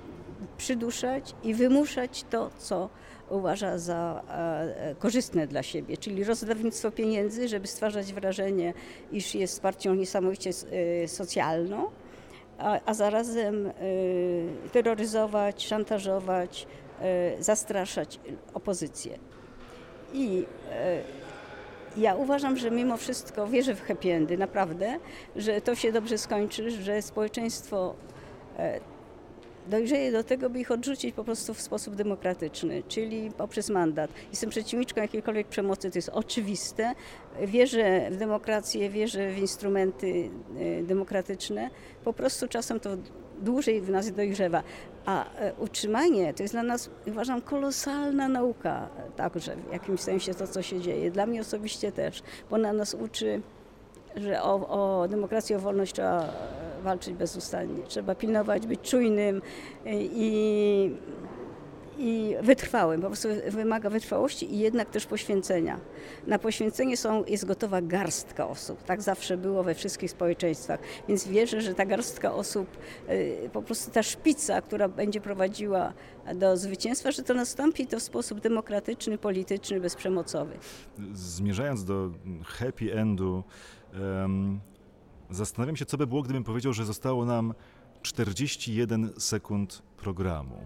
przyduszać 0.58 1.36
i 1.44 1.54
wymuszać 1.54 2.26
to, 2.30 2.50
co 2.60 2.90
uważa 3.30 3.78
za 3.78 4.22
e, 4.30 4.96
korzystne 5.00 5.48
dla 5.48 5.64
siebie, 5.64 5.98
czyli 5.98 6.24
rozdawnictwo 6.24 6.92
pieniędzy, 6.92 7.48
żeby 7.48 7.68
stwarzać 7.68 8.14
wrażenie, 8.14 8.74
iż 9.12 9.36
jest 9.36 9.62
partią 9.62 9.96
niesamowicie 9.96 10.50
e, 11.04 11.08
socjalną, 11.08 11.90
a, 12.60 12.80
a 12.86 12.94
zarazem 12.94 13.68
e, 13.68 13.72
terroryzować, 14.72 15.68
szantażować, 15.68 16.68
e, 17.02 17.44
zastraszać 17.44 18.20
opozycję. 18.54 19.18
I 20.14 20.46
e, 20.72 21.02
ja 21.98 22.16
uważam, 22.16 22.58
że 22.58 22.72
mimo 22.72 22.98
wszystko 22.98 23.48
wierzę 23.48 23.76
w 23.76 23.82
happy 23.82 24.12
endy, 24.14 24.38
naprawdę, 24.38 25.00
że 25.36 25.62
to 25.62 25.76
się 25.76 25.92
dobrze 25.92 26.18
skończy, 26.18 26.72
że 26.72 27.02
społeczeństwo 27.02 27.96
dojrzeje 29.70 30.12
do 30.12 30.24
tego, 30.24 30.50
by 30.50 30.60
ich 30.60 30.72
odrzucić 30.72 31.16
po 31.16 31.24
prostu 31.24 31.54
w 31.54 31.62
sposób 31.62 31.96
demokratyczny, 31.96 32.84
czyli 32.88 33.32
poprzez 33.38 33.70
mandat. 33.70 34.12
Jestem 34.32 34.50
przeciwniczką 34.50 35.02
jakiejkolwiek 35.02 35.48
przemocy, 35.48 35.92
to 35.92 35.98
jest 35.98 36.10
oczywiste. 36.10 36.94
Wierzę 37.42 38.12
w 38.12 38.18
demokrację, 38.18 38.90
wierzę 38.90 39.32
w 39.32 39.38
instrumenty 39.38 40.30
e, 40.60 40.84
demokratyczne. 40.84 41.70
Po 42.04 42.14
prostu 42.14 42.48
czasem 42.48 42.80
to 42.80 42.98
dłużej 43.42 43.82
w 43.82 43.90
nas 43.90 44.12
dojrzewa. 44.12 44.64
A 45.06 45.36
e, 45.36 45.54
utrzymanie 45.54 46.34
to 46.34 46.44
jest 46.44 46.54
dla 46.54 46.64
nas, 46.64 46.90
uważam, 47.08 47.42
kolosalna 47.42 48.28
nauka 48.28 48.90
także 49.16 49.56
w 49.56 49.72
jakimś 49.72 50.00
sensie 50.00 50.34
to, 50.34 50.48
co 50.48 50.62
się 50.62 50.82
dzieje. 50.82 51.12
Dla 51.12 51.26
mnie 51.26 51.42
osobiście 51.42 51.92
też, 51.92 52.24
bo 52.50 52.56
ona 52.56 52.74
nas 52.74 52.94
uczy 52.94 53.42
że 54.16 54.44
o, 54.44 54.68
o 55.02 55.08
demokrację, 55.08 55.58
o 55.58 55.60
wolność 55.60 55.94
trzeba 55.94 56.24
e, 56.24 56.82
walczyć 56.84 57.14
bezustannie. 57.14 57.84
Trzeba 57.88 58.16
pilnować, 58.16 58.68
być 58.68 58.82
czujnym 58.82 59.42
i, 59.86 60.96
i 61.98 62.36
wytrwałym. 62.42 63.02
Po 63.02 63.08
prostu 63.08 63.28
wymaga 63.50 63.90
wytrwałości 63.90 64.54
i 64.54 64.60
jednak 64.60 64.90
też 64.90 65.06
poświęcenia. 65.06 65.80
Na 66.28 66.40
poświęcenie 66.40 66.98
są, 66.98 67.26
jest 67.26 67.46
gotowa 67.46 67.82
garstka 67.82 68.48
osób. 68.48 68.84
Tak 68.84 69.02
zawsze 69.02 69.38
było 69.38 69.64
we 69.64 69.76
wszystkich 69.76 70.12
społeczeństwach. 70.12 70.80
Więc 71.08 71.28
wierzę, 71.28 71.62
że 71.62 71.74
ta 71.76 71.86
garstka 71.86 72.34
osób, 72.34 72.68
e, 73.08 73.50
po 73.50 73.62
prostu 73.62 73.92
ta 73.92 74.04
szpica, 74.04 74.62
która 74.62 74.88
będzie 74.90 75.22
prowadziła 75.22 75.94
do 76.36 76.58
zwycięstwa, 76.58 77.12
że 77.12 77.24
to 77.24 77.34
nastąpi 77.34 77.88
to 77.88 78.00
w 78.00 78.04
sposób 78.04 78.40
demokratyczny, 78.40 79.18
polityczny, 79.18 79.80
bezprzemocowy. 79.80 80.54
Zmierzając 81.14 81.86
do 81.86 82.12
happy 82.46 82.94
endu, 82.94 83.44
zastanawiam 85.30 85.76
się, 85.76 85.86
co 85.86 85.98
by 85.98 86.08
było, 86.08 86.22
gdybym 86.22 86.44
powiedział, 86.44 86.74
że 86.74 86.86
zostało 86.86 87.26
nam 87.26 87.54
41 88.02 89.14
sekund 89.18 89.82
programu. 89.98 90.58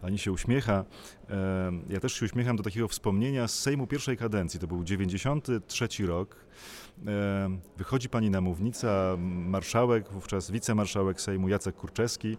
Pani 0.00 0.18
się 0.18 0.32
uśmiecha. 0.32 0.84
Ja 1.88 2.00
też 2.00 2.12
się 2.12 2.24
uśmiecham 2.24 2.56
do 2.56 2.62
takiego 2.62 2.88
wspomnienia 2.88 3.48
z 3.48 3.58
Sejmu 3.58 3.86
pierwszej 3.86 4.16
kadencji. 4.16 4.60
To 4.60 4.66
był 4.66 4.84
93 4.84 6.06
rok. 6.06 6.36
Wychodzi 7.76 8.08
pani 8.08 8.30
na 8.30 8.40
mównicę, 8.40 9.16
marszałek, 9.46 10.12
wówczas 10.12 10.50
wicemarszałek 10.50 11.20
Sejmu 11.20 11.48
Jacek 11.48 11.76
Kurczewski, 11.76 12.36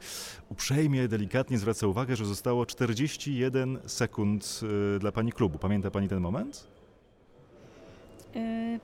uprzejmie, 0.49 1.07
delikatnie 1.07 1.57
zwraca 1.57 1.87
uwagę, 1.87 2.15
że 2.15 2.25
zostało 2.25 2.65
41 2.65 3.79
sekund 3.85 4.61
e, 4.95 4.99
dla 4.99 5.11
pani 5.11 5.31
klubu. 5.31 5.59
Pamięta 5.59 5.91
pani 5.91 6.07
ten 6.07 6.19
moment? 6.19 6.76
E, 8.35 8.79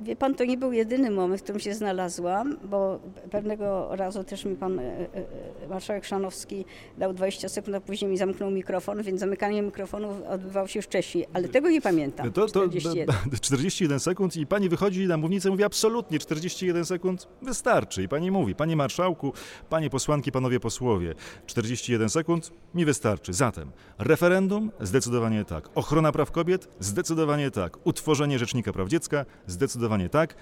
wie 0.00 0.16
pan, 0.16 0.34
to 0.34 0.44
nie 0.44 0.56
był 0.56 0.72
jedyny 0.72 1.10
moment, 1.10 1.40
w 1.40 1.44
którym 1.44 1.60
się 1.60 1.74
znalazłam, 1.74 2.56
bo 2.64 3.00
pewnego 3.30 3.96
razu 3.96 4.24
też 4.24 4.44
mi 4.44 4.56
pan 4.56 4.78
e, 4.78 4.82
e, 4.82 5.68
marszałek 5.70 6.04
Szanowski 6.04 6.64
dał 6.98 7.12
20 7.12 7.48
sekund, 7.48 7.76
a 7.76 7.80
później 7.80 8.10
mi 8.10 8.18
zamknął 8.18 8.50
mikrofon, 8.50 9.02
więc 9.02 9.20
zamykanie 9.20 9.62
mikrofonu 9.62 10.08
odbywało 10.28 10.68
się 10.68 10.78
już 10.78 10.86
wcześniej, 10.86 11.26
ale 11.32 11.48
tego 11.48 11.70
nie 11.70 11.80
pamiętam. 11.80 12.32
To, 12.32 12.40
to 12.40 12.48
41. 12.48 13.16
41 13.40 14.00
sekund 14.10 14.36
i 14.36 14.46
pani 14.46 14.68
wychodzi 14.68 15.06
na 15.06 15.16
mównicę 15.16 15.48
i 15.48 15.52
mówi 15.52 15.64
absolutnie 15.64 16.18
41 16.18 16.84
sekund 16.84 17.28
wystarczy. 17.42 18.02
I 18.02 18.08
pani 18.08 18.30
mówi, 18.30 18.54
panie 18.54 18.76
marszałku, 18.76 19.32
panie 19.68 19.90
posłanki, 19.90 20.32
panowie 20.32 20.60
posłowie, 20.60 21.14
41 21.46 22.08
sekund 22.08 22.52
mi 22.74 22.84
wystarczy. 22.84 23.32
Zatem 23.32 23.70
referendum? 23.98 24.70
Zdecydowanie 24.80 25.44
tak. 25.44 25.68
Ochrona 25.74 26.12
praw 26.12 26.30
kobiet? 26.30 26.68
Zdecydowanie 26.80 27.50
tak. 27.50 27.86
Utworzenie 27.86 28.38
Rzecznika 28.38 28.72
Praw 28.72 28.85
Dziecka? 28.88 29.24
Zdecydowanie 29.46 30.08
tak. 30.08 30.34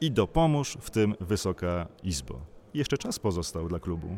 I 0.00 0.10
dopomóż 0.10 0.76
w 0.80 0.90
tym 0.90 1.14
Wysoka 1.20 1.86
Izbo. 2.02 2.40
Jeszcze 2.74 2.98
czas 2.98 3.18
pozostał 3.18 3.68
dla 3.68 3.78
klubu. 3.78 4.08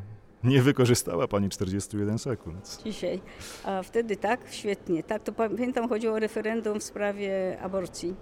Nie 0.44 0.62
wykorzystała 0.62 1.28
pani 1.28 1.48
41 1.48 2.18
sekund. 2.18 2.78
Dzisiaj. 2.84 3.20
A 3.64 3.82
wtedy 3.82 4.16
tak, 4.16 4.40
świetnie. 4.50 5.02
Tak, 5.02 5.22
to 5.22 5.32
pamiętam, 5.32 5.88
chodziło 5.88 6.14
o 6.14 6.18
referendum 6.18 6.80
w 6.80 6.82
sprawie 6.84 7.58
aborcji. 7.62 8.14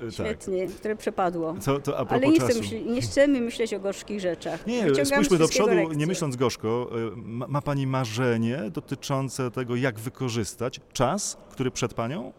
Tak. 0.00 0.12
Świetnie, 0.12 0.66
które 0.66 0.96
przepadło. 0.96 1.54
To, 1.64 1.80
to 1.80 2.10
Ale 2.10 2.28
nie, 2.28 2.40
myśli, 2.40 2.84
nie 2.84 3.00
chcemy 3.00 3.40
myśleć 3.40 3.74
o 3.74 3.80
gorzkich 3.80 4.20
rzeczach. 4.20 4.66
Nie, 4.66 4.82
Wyciągamy 4.82 5.06
spójrzmy 5.06 5.38
do 5.38 5.48
przodu, 5.48 5.74
lekcje. 5.74 5.96
nie 5.96 6.06
myśląc 6.06 6.36
gorzko. 6.36 6.90
Y, 6.98 7.16
Ma, 7.16 7.46
ma 7.46 7.62
pani 7.62 7.86
marzenie 7.86 8.62
dotyczące 8.72 9.50
tego, 9.50 9.76
jak 9.76 9.98
wykorzystać 9.98 10.80
czas, 10.92 11.36
który 11.50 11.70
przed 11.70 11.94
panią? 11.94 12.32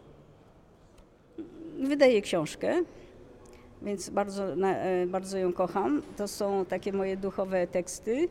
Wydaję 1.82 2.22
książkę, 2.22 2.84
więc 3.82 4.10
bardzo, 4.10 4.54
e, 4.54 5.06
bardzo 5.08 5.38
ją 5.38 5.54
kocham. 5.54 6.02
To 6.18 6.28
są 6.28 6.66
takie 6.66 6.94
moje 6.94 7.18
duchowe 7.18 7.68
teksty. 7.68 8.30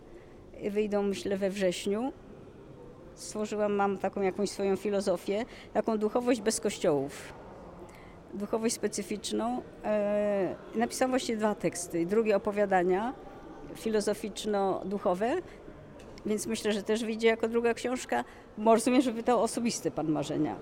Wyjdą, 0.71 1.03
myślę, 1.03 1.37
we 1.37 1.51
wrześniu. 1.51 2.13
Stworzyłam, 3.15 3.73
mam 3.73 3.99
taką 3.99 4.23
jakąś 4.23 4.51
swoją 4.51 4.77
filozofię, 4.77 5.45
taką 5.73 5.99
duchowość 5.99 6.41
bez 6.41 6.61
kościołów. 6.61 7.33
Duchowość 8.35 8.75
specyficzną. 8.75 9.63
E, 9.85 10.55
napisałam 10.75 11.11
właśnie 11.11 11.37
dwa 11.37 11.55
teksty. 11.55 12.07
Drugie 12.07 12.37
opowiadania 12.37 13.15
filozoficzno-duchowe, 13.75 15.43
więc 16.27 16.47
myślę, 16.47 16.73
że 16.73 16.83
też 16.83 17.05
wyjdzie 17.05 17.29
jako 17.29 17.49
druga 17.49 17.75
książka. 17.75 18.25
Rozumiem, 18.59 19.03
że 19.03 19.13
pytał 19.13 19.43
osobiste 19.43 19.91
pan 19.91 20.09
marzenia. 20.09 20.57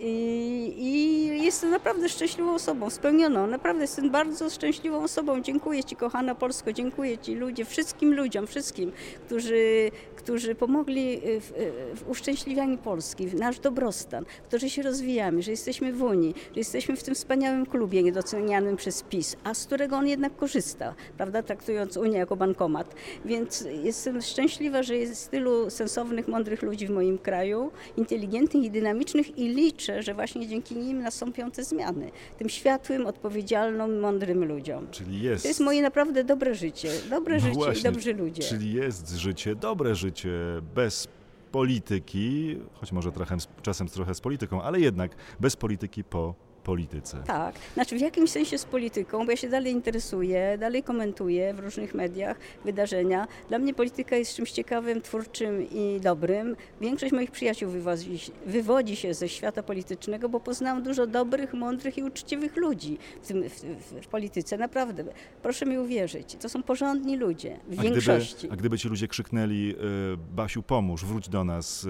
I, 0.00 0.74
I 0.76 1.44
jestem 1.44 1.70
naprawdę 1.70 2.08
szczęśliwą 2.08 2.54
osobą, 2.54 2.90
spełnioną. 2.90 3.46
Naprawdę 3.46 3.82
jestem 3.82 4.10
bardzo 4.10 4.50
szczęśliwą 4.50 5.02
osobą. 5.02 5.40
Dziękuję 5.40 5.84
Ci, 5.84 5.96
kochana 5.96 6.34
Polsko, 6.34 6.72
dziękuję 6.72 7.18
Ci, 7.18 7.34
ludzie, 7.34 7.64
wszystkim 7.64 8.14
ludziom, 8.14 8.46
wszystkim, 8.46 8.92
którzy, 9.26 9.90
którzy 10.16 10.54
pomogli 10.54 11.20
w, 11.24 11.52
w 11.96 12.10
uszczęśliwianiu 12.10 12.78
Polski, 12.78 13.26
w 13.26 13.34
nasz 13.34 13.58
dobrostan, 13.58 14.24
którzy 14.48 14.70
się 14.70 14.82
rozwijamy, 14.82 15.42
że 15.42 15.50
jesteśmy 15.50 15.92
w 15.92 16.02
Unii, 16.02 16.34
że 16.52 16.60
jesteśmy 16.60 16.96
w 16.96 17.02
tym 17.02 17.14
wspaniałym 17.14 17.66
klubie 17.66 18.02
niedocenianym 18.02 18.76
przez 18.76 19.02
PiS, 19.02 19.36
a 19.44 19.54
z 19.54 19.66
którego 19.66 19.96
on 19.96 20.08
jednak 20.08 20.36
korzysta, 20.36 20.94
prawda, 21.16 21.42
traktując 21.42 21.96
Unię 21.96 22.18
jako 22.18 22.36
bankomat. 22.36 22.94
Więc 23.24 23.64
jestem 23.82 24.22
szczęśliwa, 24.22 24.82
że 24.82 24.96
jest 24.96 25.30
tylu 25.30 25.70
sensownych, 25.70 26.28
mądrych 26.28 26.62
ludzi 26.62 26.86
w 26.86 26.90
moim 26.90 27.18
kraju, 27.18 27.70
inteligentnych 27.96 28.64
i 28.64 28.70
dynamicznych 28.70 29.38
i 29.38 29.48
liczę, 29.48 29.87
że 30.00 30.14
właśnie 30.14 30.48
dzięki 30.48 30.76
nim 30.76 31.02
nastąpią 31.02 31.50
te 31.50 31.64
zmiany. 31.64 32.10
Tym 32.38 32.48
światłym, 32.48 33.06
odpowiedzialnym, 33.06 34.00
mądrym 34.00 34.44
ludziom. 34.44 34.86
Czyli 34.90 35.22
jest. 35.22 35.42
To 35.42 35.48
jest 35.48 35.60
moje 35.60 35.82
naprawdę 35.82 36.24
dobre 36.24 36.54
życie. 36.54 36.90
Dobre 37.10 37.34
No 37.34 37.40
życie 37.40 37.54
właśnie, 37.54 37.80
i 37.80 37.92
dobrzy 37.92 38.14
ludzie. 38.14 38.42
Czyli 38.42 38.72
jest 38.72 39.10
życie, 39.10 39.54
dobre 39.56 39.94
życie, 39.94 40.30
bez 40.74 41.08
polityki, 41.52 42.58
choć 42.72 42.92
może 42.92 43.12
trochę, 43.12 43.36
czasem 43.62 43.88
trochę 43.88 44.14
z 44.14 44.20
polityką, 44.20 44.62
ale 44.62 44.80
jednak 44.80 45.16
bez 45.40 45.56
polityki 45.56 46.04
po 46.04 46.34
polityce. 46.72 47.16
Tak, 47.26 47.54
znaczy 47.74 47.98
w 47.98 48.00
jakimś 48.00 48.30
sensie 48.30 48.58
z 48.58 48.64
polityką, 48.64 49.24
bo 49.24 49.30
ja 49.30 49.36
się 49.36 49.48
dalej 49.48 49.72
interesuję, 49.72 50.58
dalej 50.60 50.82
komentuję 50.82 51.54
w 51.54 51.58
różnych 51.58 51.94
mediach 51.94 52.36
wydarzenia. 52.64 53.26
Dla 53.48 53.58
mnie 53.58 53.74
polityka 53.74 54.16
jest 54.16 54.34
czymś 54.36 54.50
ciekawym, 54.52 55.00
twórczym 55.02 55.70
i 55.70 56.00
dobrym. 56.00 56.56
Większość 56.80 57.12
moich 57.12 57.30
przyjaciół 57.30 57.70
wywodzi, 57.70 58.18
wywodzi 58.46 58.96
się 58.96 59.14
ze 59.14 59.28
świata 59.28 59.62
politycznego, 59.62 60.28
bo 60.28 60.40
poznałam 60.40 60.82
dużo 60.82 61.06
dobrych, 61.06 61.54
mądrych 61.54 61.98
i 61.98 62.02
uczciwych 62.02 62.56
ludzi 62.56 62.98
w, 63.22 63.26
tym, 63.26 63.48
w, 63.48 63.52
w, 63.54 64.04
w 64.04 64.08
polityce. 64.08 64.58
Naprawdę, 64.58 65.04
proszę 65.42 65.66
mi 65.66 65.78
uwierzyć, 65.78 66.36
to 66.40 66.48
są 66.48 66.62
porządni 66.62 67.16
ludzie 67.16 67.56
w 67.68 67.78
A 67.78 67.82
większości. 67.82 68.36
gdyby, 68.38 68.52
a 68.52 68.56
gdyby 68.56 68.78
ci 68.78 68.88
ludzie 68.88 69.08
krzyknęli, 69.08 69.74
y, 70.14 70.34
Basiu, 70.34 70.62
pomóż, 70.62 71.04
wróć 71.04 71.28
do 71.28 71.44
nas 71.44 71.84
y, 71.84 71.88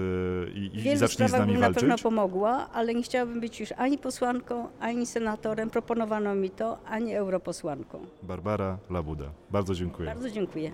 i, 0.55 0.69
W 0.69 0.75
i 0.75 0.81
wielu 0.81 0.97
zacznij 0.99 1.27
z 1.27 1.29
sprawach 1.31 1.39
nami 1.39 1.51
bym 1.51 1.61
na 1.61 1.67
walczyć? 1.67 1.81
pewno 1.81 1.97
pomogła, 1.97 2.69
ale 2.73 2.93
nie 2.95 3.03
chciałabym 3.03 3.39
być 3.39 3.59
już 3.59 3.71
ani 3.77 3.97
posłanką, 3.97 4.68
ani 4.79 5.05
senatorem. 5.05 5.69
Proponowano 5.69 6.35
mi 6.35 6.49
to, 6.49 6.77
ani 6.85 7.15
europosłanką. 7.15 7.99
Barbara 8.23 8.77
Labuda. 8.89 9.25
Bardzo 9.51 9.75
dziękuję. 9.75 10.09
Bardzo 10.09 10.29
dziękuję. 10.29 10.71